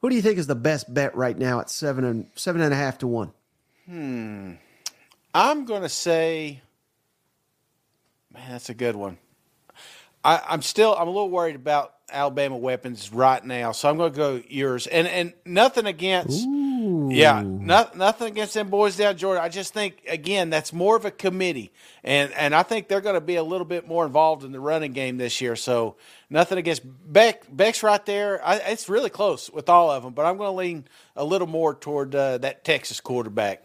[0.01, 2.73] who do you think is the best bet right now at seven and seven and
[2.73, 3.31] a half to one?
[3.85, 4.53] Hmm.
[5.33, 6.61] I'm to say,
[8.33, 9.17] man, that's a good one.
[10.23, 14.11] I, I'm still, I'm a little worried about Alabama weapons right now, so I'm going
[14.11, 14.87] to go Ewers.
[14.87, 17.09] And and nothing against, Ooh.
[17.11, 19.41] yeah, not, nothing against them boys down Georgia.
[19.41, 21.71] I just think again that's more of a committee,
[22.03, 24.59] and and I think they're going to be a little bit more involved in the
[24.59, 25.55] running game this year.
[25.55, 25.95] So
[26.29, 27.43] nothing against Beck.
[27.55, 28.45] Beck's right there.
[28.45, 30.85] I, it's really close with all of them, but I'm going to lean
[31.15, 33.63] a little more toward uh, that Texas quarterback.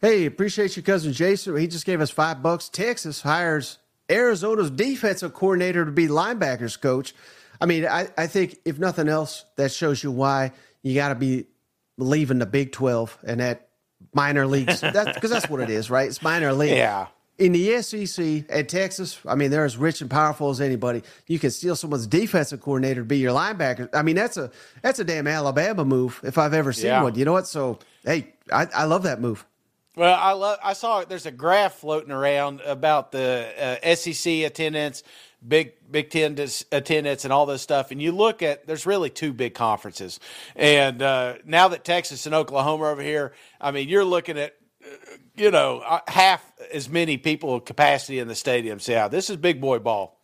[0.00, 1.56] Hey, appreciate you, cousin Jason.
[1.56, 2.68] He just gave us five bucks.
[2.68, 3.78] Texas hires
[4.10, 7.14] Arizona's defensive coordinator to be linebackers coach.
[7.60, 10.52] I mean, I, I think if nothing else, that shows you why
[10.82, 11.46] you got to be
[11.96, 13.68] leaving the Big 12 and that
[14.14, 14.82] minor leagues.
[14.82, 16.08] Because that's, that's what it is, right?
[16.08, 16.76] It's minor league.
[16.76, 17.08] Yeah.
[17.38, 21.04] In the SEC at Texas, I mean, they're as rich and powerful as anybody.
[21.28, 23.88] You can steal someone's defensive coordinator to be your linebacker.
[23.94, 24.50] I mean, that's a
[24.82, 27.02] that's a damn Alabama move if I've ever seen yeah.
[27.02, 27.14] one.
[27.14, 27.46] You know what?
[27.46, 29.46] So, hey, I, I love that move.
[29.94, 30.58] Well, I love.
[30.64, 35.04] I saw there's a graph floating around about the uh, SEC attendance
[35.46, 36.36] Big Big Ten
[36.72, 40.18] attendance and all this stuff, and you look at there's really two big conferences,
[40.56, 44.56] and uh, now that Texas and Oklahoma are over here, I mean you're looking at
[44.84, 44.88] uh,
[45.36, 48.88] you know uh, half as many people capacity in the stadiums.
[48.88, 50.18] Yeah, this is big boy ball.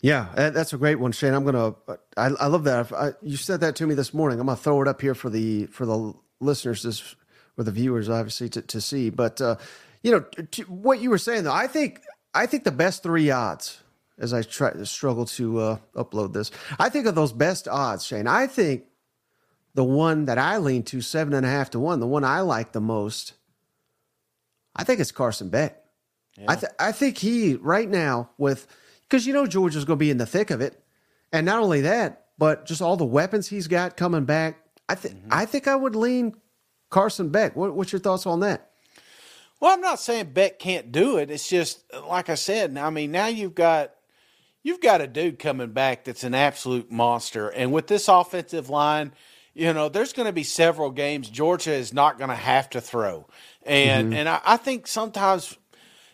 [0.00, 1.34] Yeah, that's a great one, Shane.
[1.34, 1.74] I'm gonna.
[2.16, 2.92] I, I love that.
[2.92, 4.38] I, you said that to me this morning.
[4.40, 7.14] I'm gonna throw it up here for the for the listeners, this,
[7.58, 9.10] or the viewers, obviously, to, to see.
[9.10, 9.56] But uh,
[10.02, 10.24] you know,
[10.68, 12.00] what you were saying though, I think
[12.34, 13.82] I think the best three odds
[14.18, 16.50] as I try to struggle to uh, upload this.
[16.78, 18.26] I think of those best odds, Shane.
[18.26, 18.84] I think
[19.74, 22.40] the one that I lean to seven and a half to one, the one I
[22.40, 23.34] like the most.
[24.74, 25.82] I think it's Carson Beck.
[26.38, 26.46] Yeah.
[26.48, 28.66] I th- I think he right now with
[29.02, 30.82] because you know Georgia's going to be in the thick of it,
[31.32, 34.58] and not only that, but just all the weapons he's got coming back.
[34.88, 35.28] I think mm-hmm.
[35.30, 36.34] I think I would lean
[36.90, 37.56] Carson Beck.
[37.56, 38.70] What, what's your thoughts on that?
[39.60, 41.30] Well, I'm not saying Beck can't do it.
[41.30, 42.76] It's just like I said.
[42.76, 43.95] I mean, now you've got
[44.66, 49.12] you've got a dude coming back that's an absolute monster, and with this offensive line,
[49.54, 52.80] you know, there's going to be several games Georgia is not going to have to
[52.80, 53.28] throw,
[53.64, 54.18] and mm-hmm.
[54.18, 55.56] and I, I, think sometimes.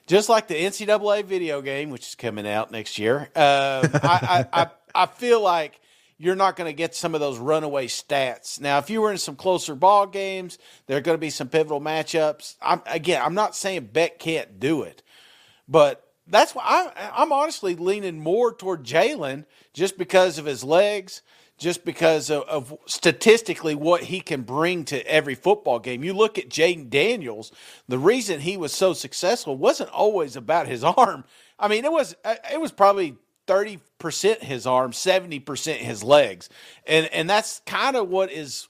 [0.09, 4.63] Just like the NCAA video game, which is coming out next year, uh, I, I,
[4.63, 5.81] I, I feel like
[6.19, 8.61] you're not going to get some of those runaway stats.
[8.61, 11.49] Now, if you were in some closer ball games, there are going to be some
[11.49, 12.57] pivotal matchups.
[12.61, 15.05] I'm, again, I'm not saying Beck can't do it,
[15.69, 19.45] but that's why I, am honestly leaning more toward Jalen
[19.75, 21.23] just because of his legs,
[21.59, 26.05] just because of, of, statistically what he can bring to every football game.
[26.05, 27.53] You look at Jayden Daniels,
[27.89, 31.25] the reason he was so successful wasn't always about his arm.
[31.59, 33.17] I mean, it was it was probably
[33.47, 36.49] 30% his arm, 70% his legs.
[36.87, 38.69] And and that's kind of what is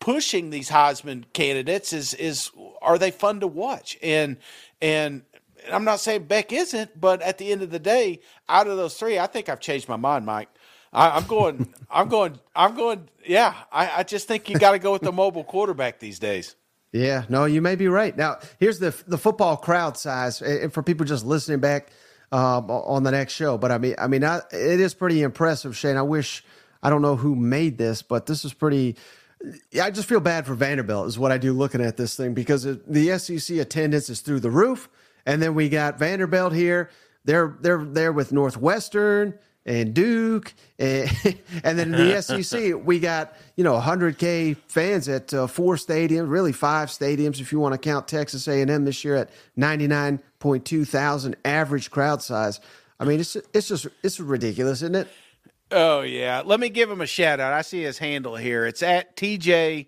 [0.00, 2.50] pushing these Heisman candidates is is
[2.82, 3.96] are they fun to watch?
[4.02, 4.36] And
[4.82, 5.22] and
[5.70, 8.94] I'm not saying Beck isn't, but at the end of the day, out of those
[8.94, 10.48] three, I think I've changed my mind, Mike.
[10.92, 13.08] I, am going, I'm going, I'm going.
[13.26, 16.56] Yeah, I, I just think you got to go with the mobile quarterback these days.
[16.92, 18.16] Yeah, no, you may be right.
[18.16, 21.90] Now, here's the the football crowd size, and for people just listening back
[22.30, 23.58] um, on the next show.
[23.58, 25.96] But I mean, I mean, I, it is pretty impressive, Shane.
[25.96, 26.44] I wish
[26.82, 28.96] I don't know who made this, but this is pretty.
[29.80, 32.62] I just feel bad for Vanderbilt is what I do looking at this thing because
[32.62, 34.88] the SEC attendance is through the roof,
[35.26, 36.90] and then we got Vanderbilt here.
[37.24, 41.10] They're they're there with Northwestern and Duke, and,
[41.64, 46.30] and then in the SEC we got you know 100k fans at uh, four stadiums,
[46.30, 51.36] really five stadiums if you want to count Texas A&M this year at 99.2 thousand
[51.44, 52.60] average crowd size.
[53.00, 55.08] I mean, it's it's just it's ridiculous, isn't it?
[55.70, 57.52] Oh yeah, let me give him a shout out.
[57.52, 58.66] I see his handle here.
[58.66, 59.86] It's at TJ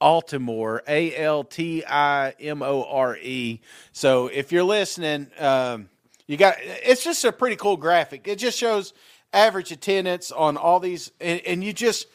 [0.00, 3.60] Altimore, A L T I M O R E.
[3.92, 5.30] So if you're listening.
[5.38, 5.88] Um,
[6.28, 8.28] you got it's just a pretty cool graphic.
[8.28, 8.92] It just shows
[9.32, 12.06] average attendance on all these, and, and you just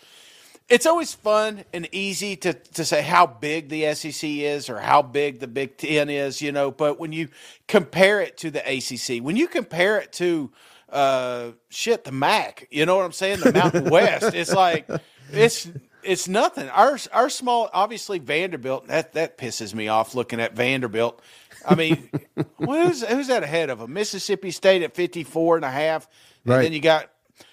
[0.70, 5.02] it's always fun and easy to, to say how big the SEC is or how
[5.02, 6.72] big the Big Ten is, you know.
[6.72, 7.28] But when you
[7.68, 10.52] compare it to the ACC, when you compare it to
[10.90, 14.88] uh, shit, the MAC, you know what I'm saying, the Mountain West, it's like
[15.32, 15.68] it's
[16.06, 16.70] it's nothing.
[16.70, 18.88] Our our small, obviously Vanderbilt.
[18.88, 21.22] That that pisses me off looking at Vanderbilt
[21.66, 22.10] I mean,
[22.58, 23.94] who's who's that ahead of them?
[23.94, 26.08] Mississippi State at 54 and a half.
[26.46, 26.62] And right.
[26.64, 27.10] then you got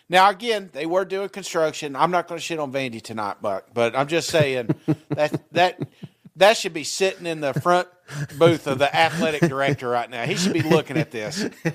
[0.08, 1.94] now again, they were doing construction.
[1.94, 4.74] I'm not going to shit on Vandy tonight, Buck, but I'm just saying
[5.10, 5.80] that that
[6.40, 7.86] that should be sitting in the front
[8.38, 10.24] booth of the athletic director right now.
[10.24, 11.42] He should be looking at this.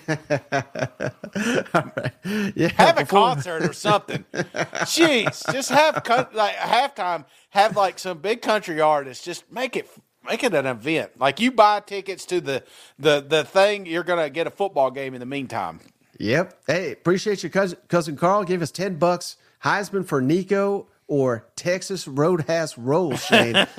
[2.55, 4.25] yeah, have a concert or something.
[4.33, 5.95] Jeez, just have
[6.33, 7.25] like halftime.
[7.51, 9.23] Have like some big country artist.
[9.23, 9.87] Just make it
[10.27, 11.11] make it an event.
[11.19, 12.63] Like you buy tickets to the
[12.97, 15.79] the the thing, you're gonna get a football game in the meantime.
[16.17, 16.61] Yep.
[16.65, 18.43] Hey, appreciate your cousin cousin Carl.
[18.43, 19.37] Give us ten bucks.
[19.63, 23.67] Heisman for Nico or Texas Roadhouse Roll, Shane.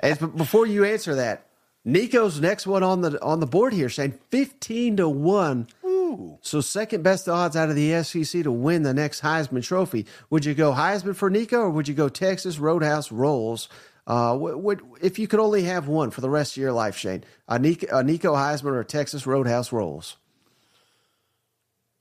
[0.00, 1.46] and before you answer that,
[1.84, 4.12] Nico's next one on the on the board here, Shane.
[4.30, 5.66] Fifteen to one.
[5.84, 6.38] Ooh.
[6.42, 10.06] So second best odds out of the SEC to win the next Heisman Trophy.
[10.30, 13.68] Would you go Heisman for Nico or would you go Texas Roadhouse Rolls?
[14.06, 17.24] Uh, would if you could only have one for the rest of your life, Shane?
[17.48, 20.16] A Nico, a Nico Heisman or Texas Roadhouse Rolls?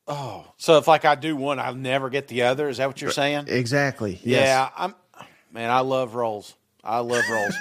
[0.07, 2.69] Oh, so if like I do one, I'll never get the other.
[2.69, 3.45] Is that what you're saying?
[3.47, 4.19] Exactly.
[4.23, 4.47] Yes.
[4.47, 4.95] Yeah, I'm.
[5.53, 6.55] Man, I love rolls.
[6.83, 7.55] I love rolls.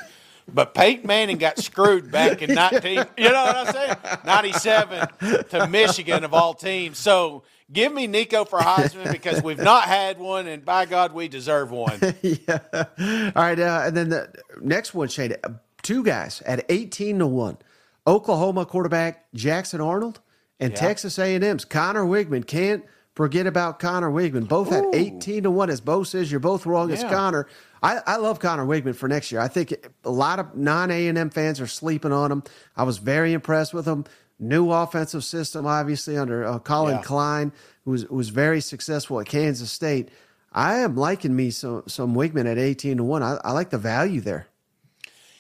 [0.53, 3.05] but Peyton Manning got screwed back in 19.
[3.17, 3.97] You know what I'm saying?
[4.25, 5.09] 97
[5.51, 6.99] to Michigan of all teams.
[6.99, 7.43] So
[7.73, 11.71] give me Nico for Heisman because we've not had one, and by God, we deserve
[11.71, 11.99] one.
[12.23, 12.59] yeah.
[12.73, 15.35] All right, uh, and then the next one, Shane,
[15.83, 17.59] two guys at eighteen to one.
[18.07, 20.21] Oklahoma quarterback Jackson Arnold
[20.59, 20.79] and yeah.
[20.79, 22.47] Texas A&M's Conner Weigman.
[22.47, 24.49] Can't forget about Conner Weigman.
[24.49, 24.89] Both Ooh.
[24.89, 25.71] at eighteen to one.
[25.71, 26.91] As Bo says, you're both wrong.
[26.91, 26.97] Yeah.
[26.97, 27.47] As Conner,
[27.83, 29.41] I, I love Conner Weigman for next year.
[29.41, 32.43] I think a lot of non A&M fans are sleeping on him.
[32.77, 34.05] I was very impressed with him.
[34.39, 37.03] New offensive system, obviously under uh, Collin yeah.
[37.03, 37.53] Klein,
[37.85, 40.09] who was, who was very successful at Kansas State.
[40.53, 43.23] I am liking me some some Weigman at eighteen to one.
[43.23, 44.47] I, I like the value there.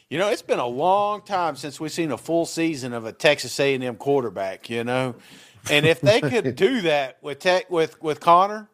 [0.08, 3.12] You know, it's been a long time since we've seen a full season of a
[3.12, 4.68] Texas A&M quarterback.
[4.68, 5.14] You know,
[5.68, 8.68] and if they could do that with tech with with Conner,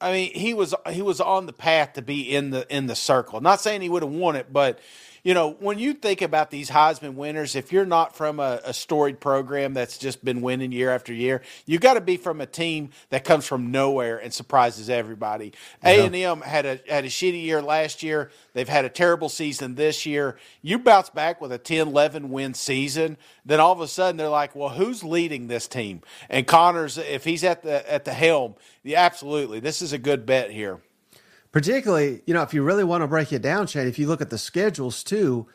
[0.00, 2.96] I mean, he was he was on the path to be in the in the
[2.96, 3.40] circle.
[3.40, 4.78] Not saying he would have won it, but
[5.26, 8.72] you know, when you think about these Heisman winners, if you're not from a, a
[8.72, 12.46] storied program that's just been winning year after year, you got to be from a
[12.46, 15.52] team that comes from nowhere and surprises everybody.
[15.82, 18.30] A and M had a had a shitty year last year.
[18.52, 20.36] They've had a terrible season this year.
[20.62, 24.54] You bounce back with a 10-11 win season, then all of a sudden they're like,
[24.54, 28.54] "Well, who's leading this team?" And Connors, if he's at the at the helm,
[28.84, 30.78] yeah, absolutely, this is a good bet here.
[31.56, 34.20] Particularly, you know, if you really want to break it down, Shane, if you look
[34.20, 35.46] at the schedules too,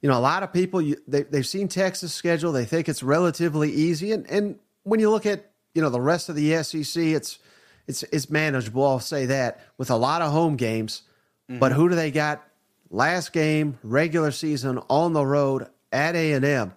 [0.00, 3.02] you know, a lot of people you, they, they've seen Texas schedule, they think it's
[3.02, 7.02] relatively easy, and and when you look at you know the rest of the SEC,
[7.02, 7.40] it's
[7.88, 8.86] it's it's manageable.
[8.86, 11.02] I'll say that with a lot of home games.
[11.50, 11.58] Mm-hmm.
[11.58, 12.44] But who do they got?
[12.88, 16.72] Last game, regular season on the road at A and M.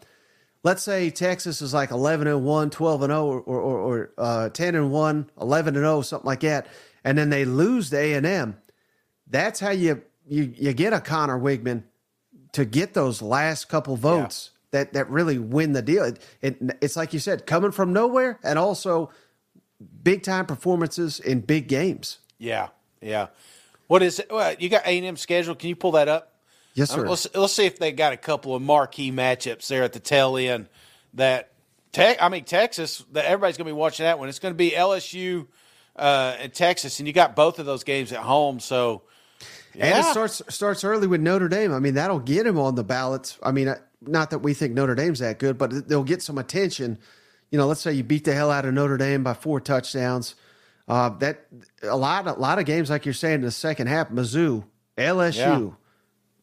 [0.63, 4.49] Let's say Texas is like 11 and 1, 12 and 0, or, or, or uh,
[4.49, 6.65] 10 and 1, 11 and 0, something like that.
[7.03, 8.57] And then they lose to A and M
[9.31, 11.83] that's how you you you get a Conner Weigman
[12.51, 14.79] to get those last couple votes yeah.
[14.79, 16.03] that that really win the deal.
[16.03, 19.09] It, it, it's like you said, coming from nowhere, and also
[20.03, 22.19] big time performances in big games.
[22.37, 22.67] Yeah,
[23.01, 23.27] yeah.
[23.87, 24.31] What is it?
[24.31, 25.55] Well, you got A and M schedule?
[25.55, 26.33] Can you pull that up?
[26.73, 27.01] Yes, sir.
[27.01, 29.99] Um, let's let's see if they got a couple of marquee matchups there at the
[29.99, 30.67] tail end.
[31.15, 31.51] That
[31.91, 33.03] tech, I mean Texas.
[33.11, 34.29] That everybody's going to be watching that one.
[34.29, 35.47] It's going to be LSU
[35.95, 38.59] uh, and Texas, and you got both of those games at home.
[38.59, 39.03] So
[39.73, 39.97] yeah.
[39.97, 41.73] And it starts starts early with Notre Dame.
[41.73, 43.37] I mean, that'll get him on the ballots.
[43.43, 46.97] I mean, not that we think Notre Dame's that good, but they'll get some attention.
[47.49, 50.35] You know, let's say you beat the hell out of Notre Dame by four touchdowns.
[50.87, 51.47] Uh, that
[51.83, 54.65] a lot, a lot of games, like you're saying, in the second half, Mizzou,
[54.97, 55.69] LSU, yeah.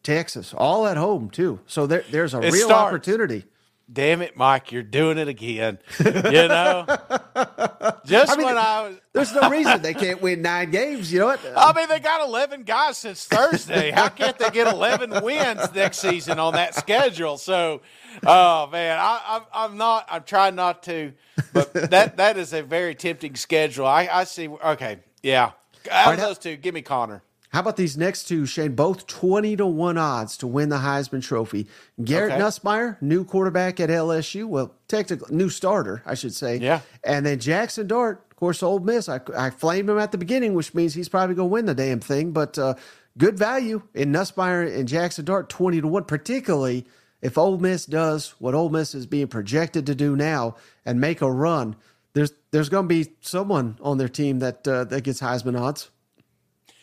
[0.03, 1.61] Texas, all at home too.
[1.67, 2.95] So there, there's a it real starts.
[2.95, 3.45] opportunity
[3.93, 5.79] damn it, Mike, you're doing it again.
[5.99, 6.87] You know,
[8.05, 11.13] just I mean, when I was, there's no reason they can't win nine games.
[11.13, 11.41] You know what?
[11.57, 13.91] I mean, they got 11 guys since Thursday.
[13.91, 17.39] How can't they get 11 wins next season on that schedule?
[17.39, 17.83] So,
[18.27, 20.07] oh man, I, am not.
[20.11, 21.13] I'm trying not to,
[21.53, 23.87] but that that is a very tempting schedule.
[23.87, 24.49] I, I see.
[24.49, 25.53] Okay, yeah.
[25.91, 27.23] Out of those two, give me Conner.
[27.51, 28.75] How about these next two, Shane?
[28.75, 31.67] Both 20 to 1 odds to win the Heisman Trophy.
[32.03, 32.43] Garrett okay.
[32.43, 34.47] Nussmeier, new quarterback at LSU.
[34.47, 36.59] Well, technically, new starter, I should say.
[36.59, 36.81] Yeah.
[37.03, 39.09] And then Jackson Dart, of course, Ole Miss.
[39.09, 41.75] I, I flamed him at the beginning, which means he's probably going to win the
[41.75, 42.33] damn thing.
[42.33, 42.75] But uh,
[43.17, 46.87] good value in Nussmeier and Jackson Dart, 20 to 1, particularly
[47.23, 51.23] if Ole Miss does what Ole Miss is being projected to do now and make
[51.23, 51.77] a run.
[52.13, 55.91] There's there's going to be someone on their team that uh, that gets Heisman odds.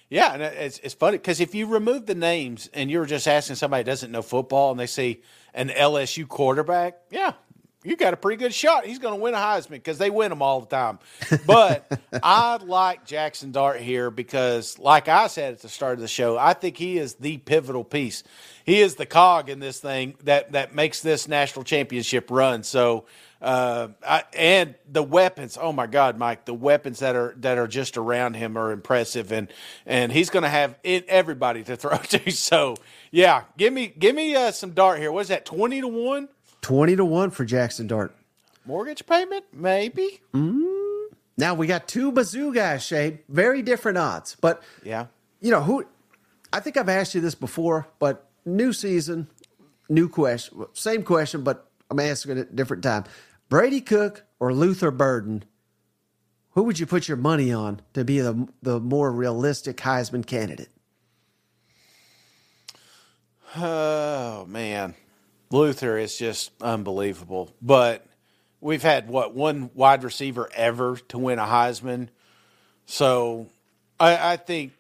[0.10, 3.56] Yeah, and it's it's funny because if you remove the names and you're just asking
[3.56, 5.22] somebody that doesn't know football and they see
[5.53, 7.34] an LSU quarterback, yeah,
[7.86, 8.86] you got a pretty good shot.
[8.86, 10.99] He's going to win a Heisman because they win them all the time.
[11.45, 11.88] But
[12.24, 16.38] I like Jackson Dart here because, like I said at the start of the show,
[16.38, 18.24] I think he is the pivotal piece.
[18.64, 22.64] He is the cog in this thing that that makes this national championship run.
[22.64, 23.06] So
[23.46, 25.56] uh, I, and the weapons.
[25.62, 26.46] Oh my God, Mike!
[26.46, 29.54] The weapons that are that are just around him are impressive, and
[29.86, 32.32] and he's going to have it, everybody to throw to.
[32.32, 32.76] So
[33.12, 35.12] yeah, give me give me uh, some dart here.
[35.12, 35.46] What is that?
[35.46, 36.28] Twenty to one.
[36.62, 38.16] Twenty to one for Jackson Dart.
[38.66, 40.22] Mortgage payment, maybe.
[40.34, 41.10] Mm.
[41.38, 43.20] Now we got two Mizzou guys, Shane.
[43.30, 45.06] Very different odds, but yeah,
[45.39, 45.86] you know who?
[46.52, 49.28] I think I've asked you this before, but new season,
[49.88, 53.04] new question, same question, but I'm asking it at a different time.
[53.50, 55.46] Brady Cook or Luther Burden,
[56.52, 60.70] who would you put your money on to be the the more realistic Heisman candidate?
[63.56, 64.96] Oh man,
[65.52, 67.54] Luther is just unbelievable.
[67.62, 68.06] But
[68.62, 72.10] we've had what one wide receiver ever to win a Heisman,
[72.86, 73.48] so
[74.00, 74.74] I, I think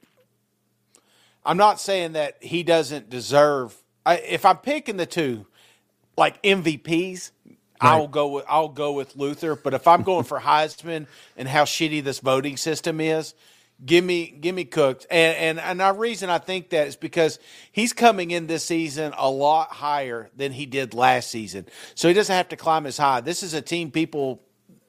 [1.45, 3.75] I'm not saying that he doesn't deserve.
[4.05, 5.45] I, if I'm picking the two,
[6.17, 7.31] like MVPs,
[7.81, 7.91] Right.
[7.91, 9.55] I'll go with I'll go with Luther.
[9.55, 13.33] But if I'm going for Heisman and how shitty this voting system is,
[13.83, 15.05] give me give me Cooked.
[15.09, 17.39] And and and the reason I think that is because
[17.71, 21.65] he's coming in this season a lot higher than he did last season.
[21.95, 23.21] So he doesn't have to climb as high.
[23.21, 24.41] This is a team people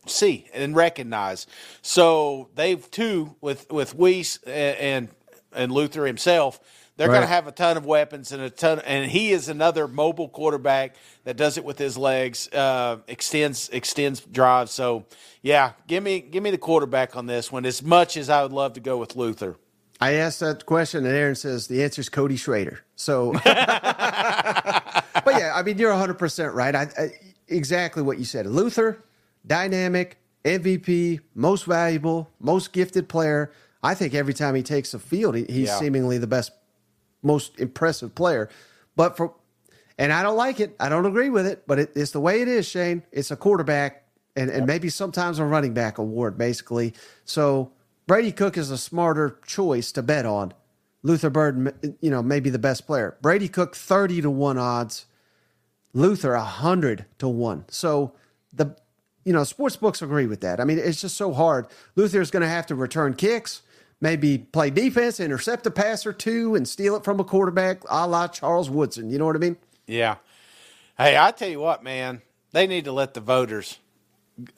[0.06, 1.46] see and recognize.
[1.82, 5.08] So they've too with with Wease and
[5.52, 6.60] and Luther himself
[6.96, 7.16] they're right.
[7.16, 10.28] going to have a ton of weapons and a ton, and he is another mobile
[10.28, 14.72] quarterback that does it with his legs, uh, extends extends drives.
[14.72, 15.04] So,
[15.42, 17.66] yeah, give me give me the quarterback on this one.
[17.66, 19.56] As much as I would love to go with Luther.
[20.00, 22.80] I asked that question, and Aaron says the answer is Cody Schrader.
[22.96, 26.74] So, but yeah, I mean, you're 100 percent right.
[26.74, 27.10] I, I,
[27.48, 28.46] exactly what you said.
[28.46, 29.04] Luther,
[29.46, 33.52] dynamic, MVP, most valuable, most gifted player.
[33.82, 35.78] I think every time he takes the field, he, he's yeah.
[35.78, 36.52] seemingly the best
[37.26, 38.48] most impressive player.
[38.96, 39.34] But for
[39.98, 40.76] And I don't like it.
[40.80, 43.02] I don't agree with it, but it, it's the way it is, Shane.
[43.12, 44.04] It's a quarterback
[44.36, 46.94] and, and maybe sometimes a running back award, basically.
[47.24, 47.72] So
[48.06, 50.52] Brady Cook is a smarter choice to bet on.
[51.02, 53.16] Luther Bird, you know, maybe the best player.
[53.22, 55.06] Brady Cook, 30 to 1 odds.
[55.94, 57.64] Luther, 100 to 1.
[57.68, 58.12] So
[58.52, 58.76] the,
[59.24, 60.60] you know, sports books agree with that.
[60.60, 61.68] I mean, it's just so hard.
[61.94, 63.62] Luther is going to have to return kicks,
[64.00, 68.06] maybe play defense, intercept a pass or two, and steal it from a quarterback a
[68.06, 69.10] la Charles Woodson.
[69.10, 69.56] You know what I mean?
[69.86, 70.16] Yeah.
[70.98, 72.22] Hey, I tell you what, man,
[72.52, 73.78] they need to let the voters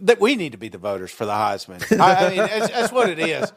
[0.01, 2.01] that we need to be the voters for the Heisman.
[2.01, 3.53] I, I mean, that's what it is.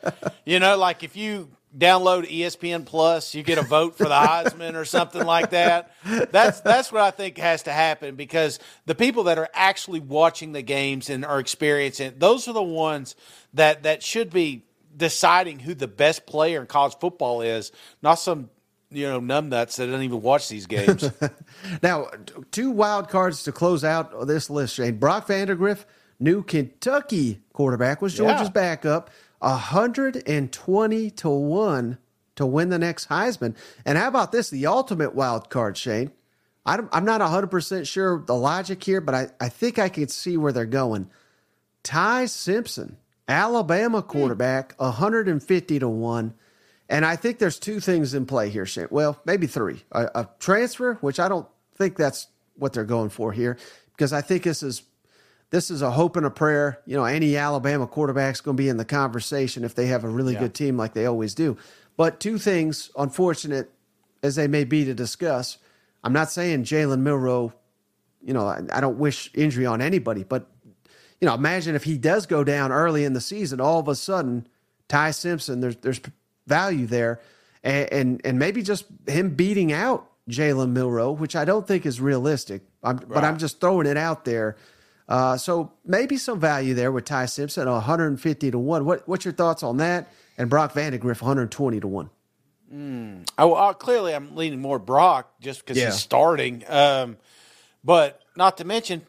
[0.45, 4.75] You know, like if you download ESPN Plus, you get a vote for the Heisman
[4.75, 5.91] or something like that.
[6.31, 10.51] That's that's what I think has to happen because the people that are actually watching
[10.51, 13.15] the games and are experiencing it, those are the ones
[13.53, 14.63] that that should be
[14.95, 17.71] deciding who the best player in college football is,
[18.01, 18.49] not some
[18.89, 21.09] you know numbnuts that don't even watch these games.
[21.83, 22.07] now,
[22.51, 24.97] two wild cards to close out this list, Shane.
[24.97, 25.85] Brock Vandagriff,
[26.19, 28.49] new Kentucky quarterback, was Georgia's yeah.
[28.49, 29.09] backup.
[29.39, 31.97] 120 to 1
[32.35, 33.55] to win the next Heisman.
[33.85, 34.51] And how about this?
[34.51, 36.11] The ultimate wild card, Shane.
[36.63, 40.51] I'm not 100% sure the logic here, but I, I think I can see where
[40.51, 41.09] they're going.
[41.81, 42.97] Ty Simpson,
[43.31, 46.33] Alabama quarterback, 150 to 1.
[46.89, 48.87] And I think there's two things in play here, Shane.
[48.91, 49.83] Well, maybe three.
[49.93, 52.27] A, a transfer, which I don't think that's
[52.57, 53.57] what they're going for here,
[53.93, 54.83] because I think this is
[55.51, 56.81] this is a hope and a prayer.
[56.85, 60.09] You know, any Alabama quarterback's going to be in the conversation if they have a
[60.09, 60.39] really yeah.
[60.39, 61.57] good team like they always do.
[61.95, 63.71] But two things, unfortunate
[64.21, 65.57] as they may be to discuss,
[66.03, 67.53] I'm not saying Jalen Milroe,
[68.21, 70.47] you know, I, I don't wish injury on anybody, but,
[71.21, 73.95] you know, imagine if he does go down early in the season, all of a
[73.95, 74.47] sudden,
[74.89, 76.01] Ty Simpson, there's, there's
[76.47, 77.21] value there.
[77.63, 82.01] And, and, and maybe just him beating out Jalen Milroe, which I don't think is
[82.01, 82.63] realistic.
[82.83, 83.09] I'm, right.
[83.09, 84.57] But I'm just throwing it out there
[85.11, 88.85] uh, so maybe some value there with Ty Simpson, 150 to 1.
[88.85, 90.07] What, what's your thoughts on that?
[90.37, 92.09] And Brock Vandagriff, 120 to 1.
[92.73, 93.29] Mm.
[93.37, 95.87] Oh, uh, clearly, I'm leaning more Brock just because yeah.
[95.87, 96.63] he's starting.
[96.65, 97.17] Um,
[97.83, 99.01] but not to mention,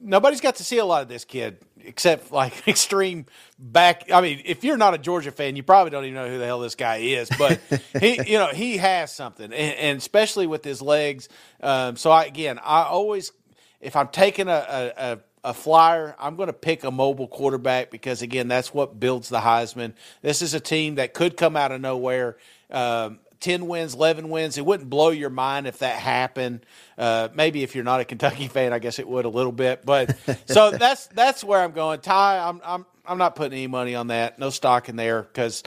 [0.00, 3.26] nobody's got to see a lot of this kid except like extreme
[3.58, 4.10] back.
[4.12, 6.46] I mean, if you're not a Georgia fan, you probably don't even know who the
[6.46, 7.30] hell this guy is.
[7.38, 7.60] But
[8.00, 11.28] he, you know, he has something, and, and especially with his legs.
[11.62, 13.32] Um, so I, again, I always
[13.80, 18.22] if I'm taking a, a, a flyer, I'm going to pick a mobile quarterback because,
[18.22, 19.94] again, that's what builds the Heisman.
[20.22, 22.36] This is a team that could come out of nowhere.
[22.70, 24.58] Um, 10 wins, 11 wins.
[24.58, 26.64] It wouldn't blow your mind if that happened.
[26.96, 29.84] Uh, maybe if you're not a Kentucky fan, I guess it would a little bit.
[29.84, 30.16] But
[30.46, 32.00] so that's that's where I'm going.
[32.00, 34.38] Ty, I'm I'm I'm not putting any money on that.
[34.38, 35.62] No stock in there because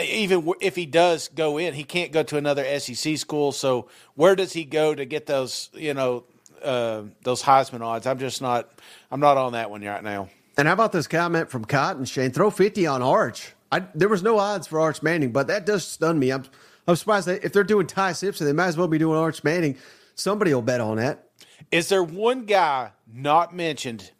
[0.00, 3.52] even if he does go in, he can't go to another SEC school.
[3.52, 6.24] So where does he go to get those you know
[6.62, 8.06] uh, those Heisman odds.
[8.06, 8.68] I'm just not.
[9.10, 10.28] I'm not on that one right now.
[10.56, 12.30] And how about this comment from Cotton Shane?
[12.30, 13.54] Throw fifty on Arch.
[13.70, 16.30] I, there was no odds for Arch Manning, but that does stun me.
[16.30, 16.44] I'm
[16.86, 19.76] I'm surprised if they're doing Ty Simpson, they might as well be doing Arch Manning.
[20.14, 21.30] Somebody will bet on that.
[21.70, 24.10] Is there one guy not mentioned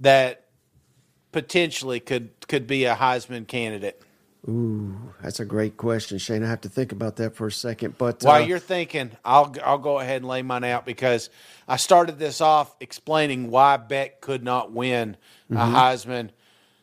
[0.00, 0.44] that
[1.32, 4.02] potentially could could be a Heisman candidate?
[4.48, 6.42] Ooh, that's a great question, Shane.
[6.42, 7.98] I have to think about that for a second.
[7.98, 11.30] But while uh, you're thinking, I'll I'll go ahead and lay mine out because
[11.68, 15.16] I started this off explaining why Beck could not win
[15.50, 15.56] mm-hmm.
[15.56, 16.30] a Heisman.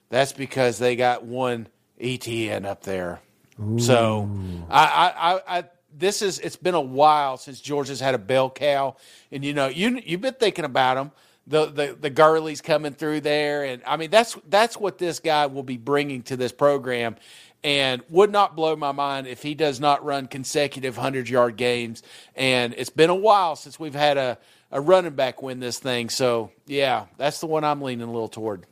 [0.10, 1.68] That's because they got one
[2.00, 3.22] Etienne up there.
[3.62, 3.80] Ooh.
[3.80, 4.30] So
[4.70, 5.64] I, I, I,
[5.96, 8.96] this is it's been a while since Georgia's had a bell cow,
[9.32, 11.12] and you know you you've been thinking about them.
[11.48, 15.46] The, the the Gurley's coming through there, and I mean that's that's what this guy
[15.46, 17.16] will be bringing to this program
[17.64, 22.04] and would not blow my mind if he does not run consecutive 100 yard games.
[22.36, 24.38] And it's been a while since we've had a,
[24.72, 26.10] a running back win this thing.
[26.10, 28.66] So, yeah, that's the one I'm leaning a little toward.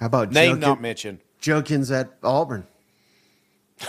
[0.00, 1.20] How about name not mentioned?
[1.40, 2.66] Judkins at Auburn.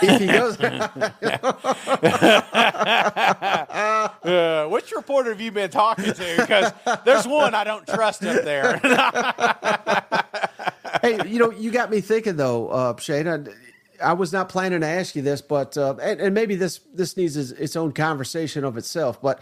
[0.02, 0.60] If he goes,
[4.22, 6.36] uh, which reporter have you been talking to?
[6.38, 6.72] Because
[7.04, 8.78] there's one I don't trust up there.
[11.02, 13.48] hey, you know, you got me thinking though, uh, Shane.
[14.00, 17.16] I was not planning to ask you this, but uh, and, and, maybe this this
[17.16, 19.20] needs its own conversation of itself.
[19.20, 19.40] But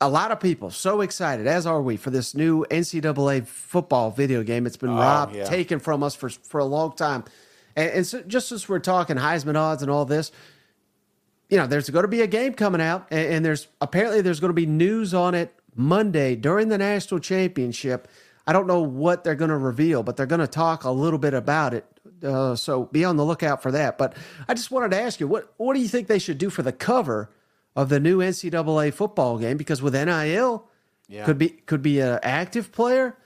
[0.00, 4.42] a lot of people so excited, as are we, for this new NCAA football video
[4.42, 4.66] game.
[4.66, 5.44] It's been oh, robbed, yeah.
[5.44, 7.22] taken from us for for a long time.
[7.80, 10.30] And, and so just as we're talking Heisman odds and all this,
[11.48, 14.40] you know, there's going to be a game coming out, and, and there's apparently there's
[14.40, 18.06] going to be news on it Monday during the national championship.
[18.46, 21.18] I don't know what they're going to reveal, but they're going to talk a little
[21.18, 21.84] bit about it.
[22.22, 23.96] Uh, so be on the lookout for that.
[23.98, 24.14] But
[24.48, 26.62] I just wanted to ask you, what what do you think they should do for
[26.62, 27.30] the cover
[27.76, 30.68] of the new NCAA football game because with NIL,
[31.08, 31.24] Yeah.
[31.24, 33.16] could be could be an active player.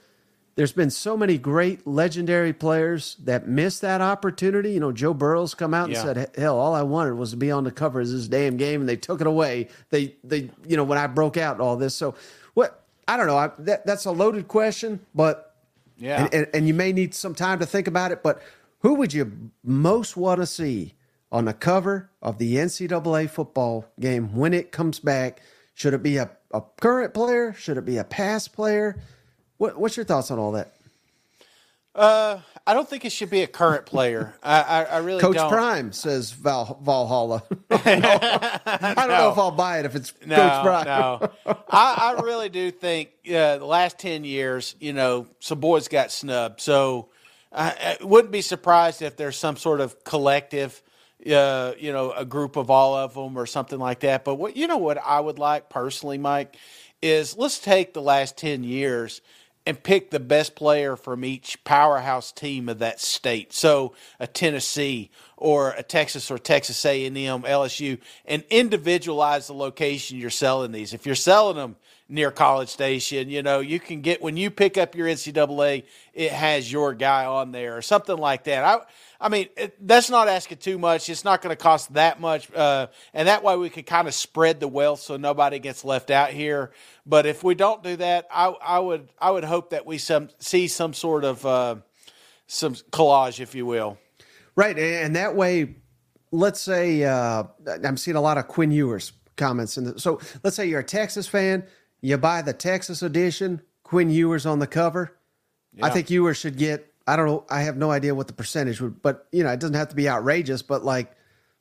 [0.55, 4.71] There's been so many great legendary players that missed that opportunity.
[4.71, 6.03] You know, Joe Burrow's come out and Yeah.
[6.03, 8.79] said, "Hell, all I wanted was to be on the cover of this damn game,
[8.81, 11.75] and they took it away." They, they, you know, when I broke out and all
[11.75, 11.93] this.
[11.93, 12.15] So,
[12.53, 12.81] what?
[13.07, 13.37] I don't know.
[13.37, 15.55] I, that, that's a loaded question, but
[15.97, 16.23] Yeah.
[16.23, 18.23] and, and, and you may need some time to think about it.
[18.23, 18.41] But
[18.79, 19.31] who would you
[19.63, 20.93] most want to see
[21.31, 25.41] on the cover of the NCAA football game when it comes back?
[25.73, 27.51] Should it be a, a current player?
[27.53, 28.95] Should it be a past player?
[29.57, 30.73] What, what's your thoughts on all that?
[31.93, 34.33] Uh, I don't think it should be a current player.
[34.43, 35.49] I, I, I really Coach don't.
[35.49, 37.43] Prime says Val, Valhalla.
[37.71, 40.85] I don't know if I'll buy it if it's No, Coach Prime.
[40.85, 41.29] no.
[41.69, 46.11] I, I really do think uh, the last ten years, you know, some boys got
[46.11, 46.59] snubbed.
[46.59, 47.09] So
[47.53, 50.81] I, I wouldn't be surprised if there's some sort of collective,
[51.31, 54.25] uh, you know, a group of all of them or something like that.
[54.25, 56.57] But what you know, what I would like personally, Mike,
[57.01, 59.21] is let's take the last ten years
[59.65, 63.51] and pick the best player from each powerhouse team of that state.
[63.51, 70.29] So a Tennessee or a Texas or Texas A&M, LSU, and individualize the location you're
[70.29, 70.93] selling these.
[70.93, 71.75] If you're selling them
[72.07, 75.83] near College Station, you know you can get when you pick up your NCAA,
[76.13, 78.63] it has your guy on there or something like that.
[78.63, 78.79] I.
[79.19, 81.09] I mean, it, that's not asking too much.
[81.09, 84.13] It's not going to cost that much, uh, and that way we could kind of
[84.13, 86.71] spread the wealth so nobody gets left out here.
[87.05, 90.29] But if we don't do that, I, I would I would hope that we some
[90.39, 91.77] see some sort of uh,
[92.47, 93.97] some collage, if you will.
[94.55, 95.75] Right, and that way,
[96.31, 97.43] let's say uh,
[97.83, 101.27] I'm seeing a lot of Quinn Ewers comments, and so let's say you're a Texas
[101.27, 101.65] fan,
[102.05, 105.17] you buy the Texas edition, Quinn Ewers on the cover.
[105.81, 106.91] I think Ewers should get.
[107.07, 107.45] I don't know.
[107.49, 109.95] I have no idea what the percentage would, but you know, it doesn't have to
[109.95, 111.11] be outrageous, but like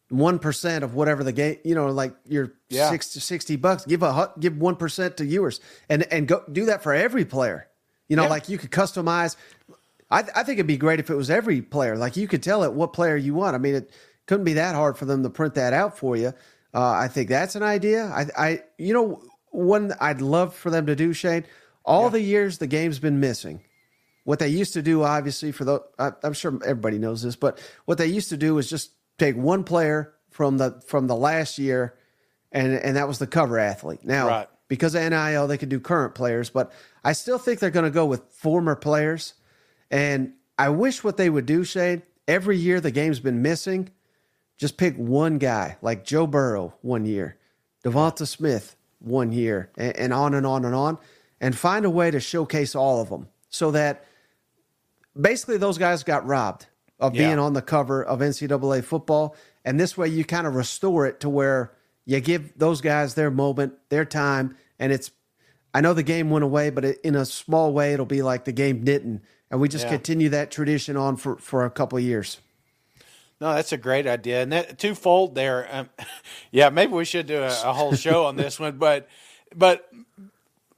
[0.08, 2.90] one percent of whatever the game, you know, like your Yeah.
[2.90, 6.82] 60, 60 bucks, give a give one percent to Ewers, and and go do that
[6.82, 7.66] for every player.
[8.08, 8.28] You know, Yeah.
[8.28, 9.36] like you could customize.
[10.10, 11.96] I, I think it'd be great if it was every player.
[11.96, 13.54] Like you could tell it what player you want.
[13.54, 13.90] I mean, it
[14.26, 16.28] couldn't be that hard for them to print that out for you.
[16.72, 18.06] Uh, I think that's an idea.
[18.06, 19.22] I, I, you know,
[19.54, 21.44] one I'd love for them to do, Shane.
[21.84, 23.60] All the years the game's been missing,
[24.24, 27.60] what they used to do, obviously, for the I, I'm sure everybody knows this, but
[27.84, 31.58] what they used to do was just take one player from the from the last
[31.58, 31.94] year,
[32.52, 34.04] and and that was the cover athlete.
[34.04, 34.48] Now, Right.
[34.68, 36.72] because of NIL, they could do current players, but
[37.04, 39.34] I still think they're going to go with former players.
[39.90, 43.90] And I wish what they would do, Shane, every year the game's been missing,
[44.56, 47.36] just pick one guy, like Joe Burrow one year,
[47.84, 48.74] Devonta Smith
[49.04, 50.98] one year, and, and on and on and on,
[51.40, 54.04] and find a way to showcase all of them so that
[55.20, 56.66] basically those guys got robbed
[57.00, 57.26] of Yeah.
[57.28, 59.36] being on the cover of NCAA football.
[59.64, 61.72] And this way you kind of restore it to where
[62.04, 64.56] you give those guys their moment, their time.
[64.78, 65.10] And it's,
[65.72, 68.44] I know the game went away, but it, in a small way, it'll be like
[68.44, 69.22] the game didn't.
[69.50, 69.90] And we just Yeah.
[69.90, 72.40] continue that tradition on for, for a couple of years.
[73.44, 75.68] No, that's a great idea, and that twofold there.
[75.70, 75.90] Um,
[76.50, 79.06] yeah, maybe we should do a, a whole show on this one, but
[79.54, 79.86] but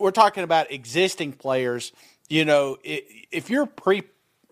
[0.01, 1.93] we're talking about existing players.
[2.29, 4.03] You know, if you're pre,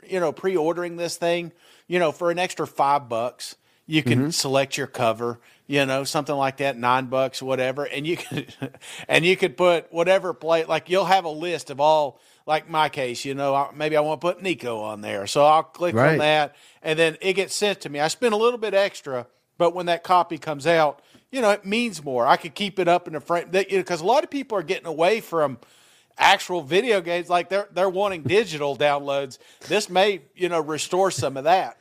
[0.09, 1.51] you know, pre-ordering this thing,
[1.89, 5.41] you know, for an extra five bucks, you can select your cover.
[5.67, 8.47] You know, something like that, nine bucks, whatever, and you can,
[9.09, 10.67] and you could put whatever play.
[10.67, 12.21] Like you'll have a list of all.
[12.47, 15.45] Like my case, you know, I- maybe I want to put Nico on there, so
[15.47, 16.13] I'll click Right.
[16.13, 18.01] on that, and then it gets sent to me.
[18.01, 19.27] I spend a little bit extra,
[19.57, 22.27] but when that copy comes out, you know, it means more.
[22.27, 24.59] I could keep it up in the frame because you know, a lot of people
[24.59, 25.59] are getting away from
[26.19, 29.39] actual video games, like they're they're wanting digital downloads.
[29.67, 31.79] This may, you know, restore some of that.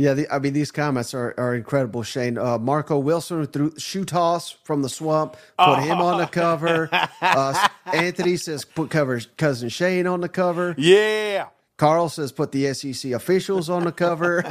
[0.00, 2.38] Yeah, the, I mean these comments are, are incredible, Shane.
[2.38, 6.88] Uh, Marco Wilson threw shoe toss from the swamp, put him on the cover.
[7.22, 10.74] Uh, Anthony says put cover cousin Shane on the cover.
[10.78, 14.42] Yeah, Carl says put the SEC officials on the cover.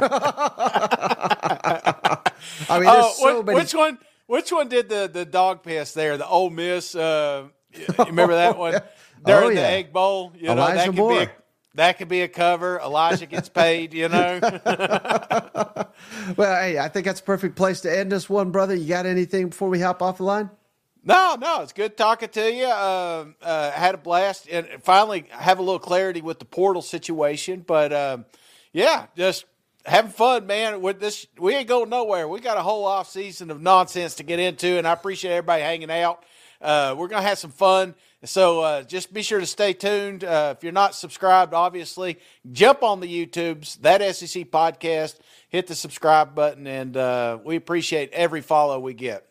[2.70, 3.58] mean, there's Oh, so wh- many.
[3.58, 3.98] which one?
[4.26, 6.16] Which one did the the dog piss there?
[6.16, 6.94] The Ole Miss.
[6.94, 8.80] Uh, you remember that one?
[9.24, 9.66] During Oh, the.
[9.66, 10.32] Egg Bowl.
[10.36, 11.12] You know Elijah that could Moore.
[11.12, 11.30] be a,
[11.74, 12.80] that could be a cover.
[12.80, 13.94] Elijah gets paid.
[13.94, 14.40] You know.
[16.36, 18.74] Well, hey, I think that's a perfect place to end this one, brother.
[18.74, 20.50] You got anything before we hop off the line?
[21.02, 22.66] No, no, it's good talking to you.
[22.66, 27.64] Um uh, had a blast, and finally have a little clarity with the portal situation.
[27.66, 28.26] But um,
[28.72, 29.46] yeah, just
[29.86, 30.82] having fun, man.
[30.82, 32.28] With this, we ain't going nowhere.
[32.28, 35.62] We got a whole off season of nonsense to get into, and I appreciate everybody
[35.62, 36.24] hanging out.
[36.60, 37.94] Uh, we're gonna have some fun.
[38.24, 40.24] So uh, just be sure to stay tuned.
[40.24, 42.18] Uh, if you're not subscribed, obviously,
[42.52, 45.18] jump on the YouTubes, that SEC podcast,
[45.48, 49.26] hit the subscribe button, and uh, we appreciate every follow we get.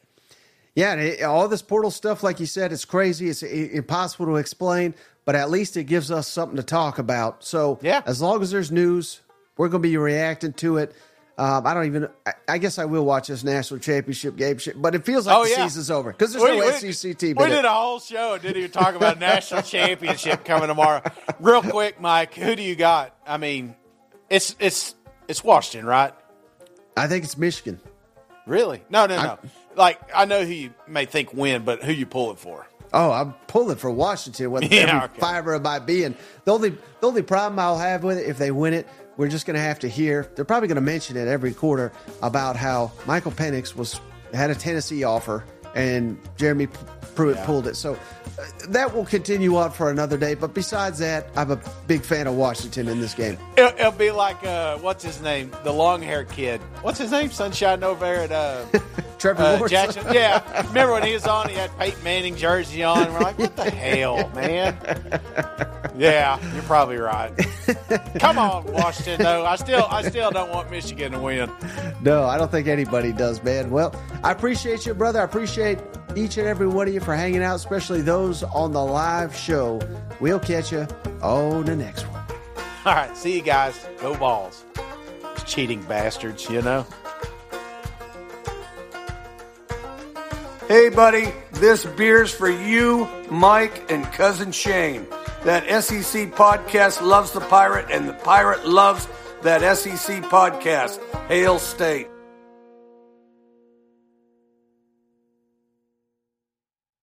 [0.73, 3.29] Yeah, it, all this portal stuff, like you said, it's crazy.
[3.29, 7.43] It's impossible to explain, but at least it gives us something to talk about.
[7.43, 9.21] So, yeah, as long as there's news,
[9.57, 10.95] we're going to be reacting to it.
[11.39, 12.09] Um, I don't even.
[12.25, 15.45] I, I, guess I will watch this national championship game, but it feels like oh,
[15.45, 15.63] the yeah.
[15.63, 17.37] season's over because there's we, no we, SEC team.
[17.39, 21.01] We did a whole show and didn't even talk about national championship coming tomorrow.
[21.39, 23.15] Real quick, Mike, who do you got?
[23.25, 23.73] I mean,
[24.29, 24.95] it's it's
[25.29, 26.13] it's Washington, right?
[26.97, 27.79] I think it's Michigan.
[28.45, 28.83] Really?
[28.89, 29.29] No, no, no.
[29.29, 29.37] I,
[29.77, 32.67] like I know who you may think win, but who you pulling for?
[32.91, 35.19] Oh, I'm pulling for Washington with yeah, every okay.
[35.21, 36.17] fiber of my being.
[36.43, 39.45] The only the only problem I'll have with it if they win it, we're just
[39.45, 40.31] going to have to hear.
[40.33, 41.91] They're probably going to mention it every quarter
[42.23, 43.99] about how Michael Penix was
[44.33, 45.43] had a Tennessee offer
[45.75, 46.67] and Jeremy
[47.15, 47.45] Pruitt yeah.
[47.45, 47.75] pulled it.
[47.75, 50.33] So uh, that will continue on for another day.
[50.33, 53.37] But besides that, I'm a big fan of Washington in this game.
[53.57, 56.61] It'll, it'll be like uh, what's his name, the long haired kid.
[56.81, 57.31] What's his name?
[57.31, 58.65] Sunshine over there at uh,
[59.19, 60.05] Trevor uh, Jackson.
[60.13, 61.49] Yeah, remember when he was on?
[61.49, 63.03] He had Peyton Manning jersey on.
[63.03, 64.77] And we're like, what the hell, man?
[65.97, 67.33] Yeah, you're probably right.
[68.19, 69.21] Come on, Washington.
[69.21, 71.51] Though I still, I still don't want Michigan to win.
[72.01, 73.69] No, I don't think anybody does, man.
[73.69, 73.93] Well,
[74.23, 75.19] I appreciate you, brother.
[75.19, 75.23] I
[75.59, 75.79] appreciate
[76.15, 79.79] each and every one of you for hanging out, especially those on the live show.
[80.19, 80.87] We'll catch you
[81.21, 82.23] on the next one.
[82.85, 83.87] All right, see you guys.
[83.99, 84.63] Go balls.
[85.45, 86.85] Cheating bastards, you know.
[90.67, 95.07] Hey, buddy, this beer's for you, Mike, and cousin Shane.
[95.43, 99.07] That SEC podcast loves the pirate, and the pirate loves
[99.41, 100.99] that SEC podcast.
[101.27, 102.07] Hail State.